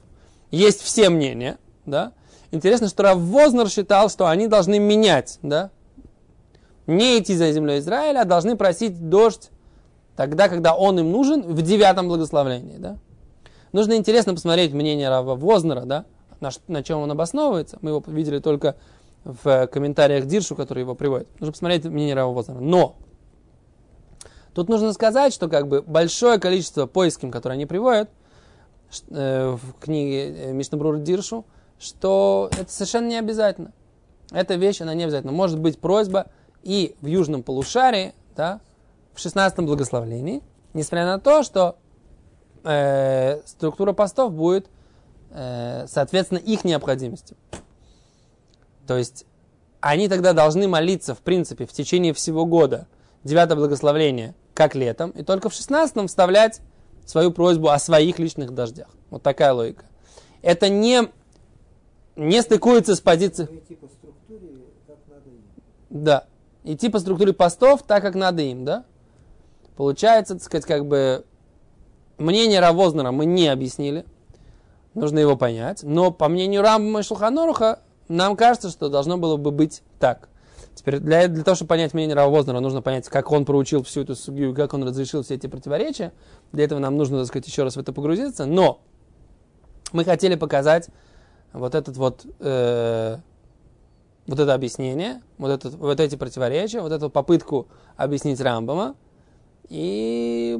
есть 0.50 0.82
все 0.82 1.08
мнения, 1.08 1.58
да. 1.86 2.12
Интересно, 2.50 2.88
что 2.88 3.02
Рав 3.02 3.18
Вознер 3.18 3.68
считал, 3.68 4.08
что 4.08 4.26
они 4.28 4.46
должны 4.46 4.78
менять, 4.78 5.38
да, 5.42 5.70
не 6.86 7.18
идти 7.18 7.34
за 7.34 7.50
землей 7.52 7.78
Израиля, 7.78 8.20
а 8.20 8.24
должны 8.24 8.56
просить 8.56 9.08
дождь 9.08 9.50
тогда, 10.16 10.48
когда 10.48 10.74
он 10.74 10.98
им 10.98 11.10
нужен, 11.10 11.42
в 11.42 11.62
девятом 11.62 12.08
благословении. 12.08 12.76
Да? 12.78 12.98
Нужно 13.72 13.94
интересно 13.94 14.34
посмотреть 14.34 14.72
мнение 14.72 15.08
Рава 15.08 15.34
Вознера, 15.34 15.82
да? 15.82 16.04
На, 16.44 16.50
на 16.68 16.82
чем 16.82 17.00
он 17.00 17.10
обосновывается. 17.10 17.78
Мы 17.80 17.90
его 17.90 18.02
видели 18.06 18.38
только 18.38 18.76
в 19.24 19.66
комментариях 19.68 20.26
Диршу, 20.26 20.54
который 20.54 20.80
его 20.80 20.94
приводит. 20.94 21.28
Нужно 21.40 21.52
посмотреть 21.52 21.84
мнение 21.84 22.14
Рава 22.14 22.32
Вознера. 22.32 22.60
Но 22.60 22.96
тут 24.52 24.68
нужно 24.68 24.92
сказать, 24.92 25.32
что 25.32 25.48
как 25.48 25.66
бы 25.66 25.82
большое 25.82 26.38
количество 26.38 26.86
поисков, 26.86 27.30
которые 27.30 27.56
они 27.56 27.66
приводят 27.66 28.10
э, 29.10 29.56
в 29.56 29.80
книге 29.80 30.50
э, 30.50 30.52
Мишнабрур 30.52 30.98
Диршу, 30.98 31.46
что 31.78 32.50
это 32.52 32.70
совершенно 32.70 33.08
не 33.08 33.16
обязательно. 33.16 33.72
Эта 34.30 34.54
вещь, 34.54 34.80
она 34.80 34.94
не 34.94 35.04
обязательно. 35.04 35.32
Может 35.32 35.58
быть 35.58 35.78
просьба 35.78 36.26
и 36.62 36.94
в 37.00 37.06
южном 37.06 37.42
полушарии, 37.42 38.14
да, 38.36 38.60
в 39.14 39.20
16 39.20 39.60
благословлении, 39.60 40.42
несмотря 40.74 41.06
на 41.06 41.18
то, 41.18 41.42
что 41.42 41.76
э, 42.64 43.40
структура 43.46 43.92
постов 43.92 44.32
будет 44.32 44.66
э, 44.66 44.73
соответственно 45.34 46.38
их 46.38 46.64
необходимости. 46.64 47.36
То 48.86 48.96
есть 48.96 49.26
они 49.80 50.08
тогда 50.08 50.32
должны 50.32 50.68
молиться, 50.68 51.14
в 51.14 51.18
принципе, 51.18 51.66
в 51.66 51.72
течение 51.72 52.12
всего 52.14 52.46
года, 52.46 52.86
девятое 53.24 53.56
благословление, 53.56 54.34
как 54.54 54.74
летом, 54.74 55.10
и 55.10 55.22
только 55.22 55.48
в 55.48 55.54
16 55.54 56.08
вставлять 56.08 56.60
свою 57.04 57.32
просьбу 57.32 57.68
о 57.68 57.78
своих 57.78 58.18
личных 58.18 58.52
дождях. 58.52 58.88
Вот 59.10 59.22
такая 59.22 59.52
логика. 59.52 59.84
Это 60.42 60.68
не, 60.68 61.08
не 62.16 62.40
стыкуется 62.42 62.94
с 62.94 63.00
позицией... 63.00 63.48
Да 65.90 66.26
идти 66.64 66.88
по 66.88 66.98
структуре 66.98 67.32
постов 67.32 67.82
так, 67.82 68.02
как 68.02 68.14
надо 68.14 68.42
им, 68.42 68.64
да? 68.64 68.84
Получается, 69.76 70.34
так 70.34 70.42
сказать, 70.42 70.64
как 70.64 70.86
бы 70.86 71.24
мнение 72.18 72.60
Равознера 72.60 73.12
мы 73.12 73.26
не 73.26 73.48
объяснили, 73.48 74.04
нужно 74.94 75.18
его 75.18 75.36
понять, 75.36 75.82
но 75.82 76.10
по 76.10 76.28
мнению 76.28 76.62
Рамбама 76.62 77.00
и 77.00 77.02
Шулханоруха 77.02 77.80
нам 78.08 78.36
кажется, 78.36 78.70
что 78.70 78.88
должно 78.88 79.16
было 79.16 79.36
бы 79.36 79.50
быть 79.50 79.82
так. 79.98 80.28
Теперь 80.74 80.98
для, 80.98 81.28
для 81.28 81.44
того, 81.44 81.54
чтобы 81.54 81.68
понять 81.68 81.94
мнение 81.94 82.16
Равознера, 82.16 82.60
нужно 82.60 82.82
понять, 82.82 83.08
как 83.08 83.30
он 83.30 83.44
проучил 83.44 83.82
всю 83.84 84.02
эту 84.02 84.16
судью, 84.16 84.54
как 84.54 84.74
он 84.74 84.84
разрешил 84.84 85.22
все 85.22 85.34
эти 85.34 85.46
противоречия. 85.46 86.12
Для 86.52 86.64
этого 86.64 86.80
нам 86.80 86.96
нужно, 86.96 87.18
так 87.18 87.28
сказать, 87.28 87.46
еще 87.46 87.62
раз 87.62 87.76
в 87.76 87.80
это 87.80 87.92
погрузиться. 87.92 88.44
Но 88.44 88.80
мы 89.92 90.04
хотели 90.04 90.34
показать 90.34 90.88
вот 91.52 91.74
этот 91.76 91.96
вот 91.96 92.26
э, 92.40 93.18
вот 94.26 94.38
это 94.38 94.54
объяснение, 94.54 95.22
вот, 95.38 95.50
этот, 95.50 95.74
вот 95.74 96.00
эти 96.00 96.16
противоречия, 96.16 96.80
вот 96.80 96.92
эту 96.92 97.08
попытку 97.08 97.68
объяснить 97.96 98.40
Рамбама. 98.40 98.96
И 99.68 100.58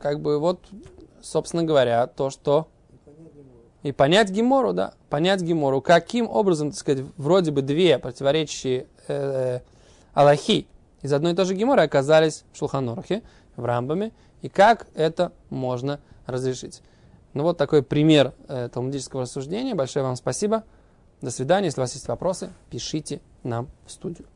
как 0.00 0.20
бы 0.20 0.38
вот, 0.38 0.60
собственно 1.22 1.62
говоря, 1.62 2.06
то, 2.06 2.30
что... 2.30 2.68
И 3.82 3.92
понять 3.92 4.30
Гемору, 4.30 4.72
да, 4.72 4.94
понять 5.08 5.40
Гемору, 5.40 5.80
каким 5.80 6.28
образом, 6.28 6.70
так 6.70 6.78
сказать, 6.78 7.04
вроде 7.16 7.52
бы 7.52 7.62
две 7.62 7.98
противоречащие 7.98 8.86
э, 9.06 9.60
Аллахи 10.14 10.66
из 11.02 11.12
одной 11.12 11.32
и 11.32 11.36
той 11.36 11.44
же 11.44 11.54
Геморы 11.54 11.82
оказались 11.82 12.44
в 12.52 12.58
Шулханорхе, 12.58 13.22
в 13.56 13.64
Рамбаме, 13.64 14.12
и 14.42 14.48
как 14.48 14.88
это 14.94 15.32
можно 15.48 16.00
разрешить. 16.26 16.82
Ну 17.34 17.44
вот 17.44 17.56
такой 17.56 17.82
пример 17.82 18.32
э, 18.48 18.68
талмудического 18.72 19.22
рассуждения. 19.22 19.74
Большое 19.74 20.04
вам 20.04 20.16
спасибо. 20.16 20.64
До 21.20 21.30
свидания. 21.30 21.66
Если 21.66 21.80
у 21.80 21.82
вас 21.82 21.94
есть 21.94 22.08
вопросы, 22.08 22.50
пишите 22.70 23.20
нам 23.42 23.68
в 23.86 23.92
студию. 23.92 24.26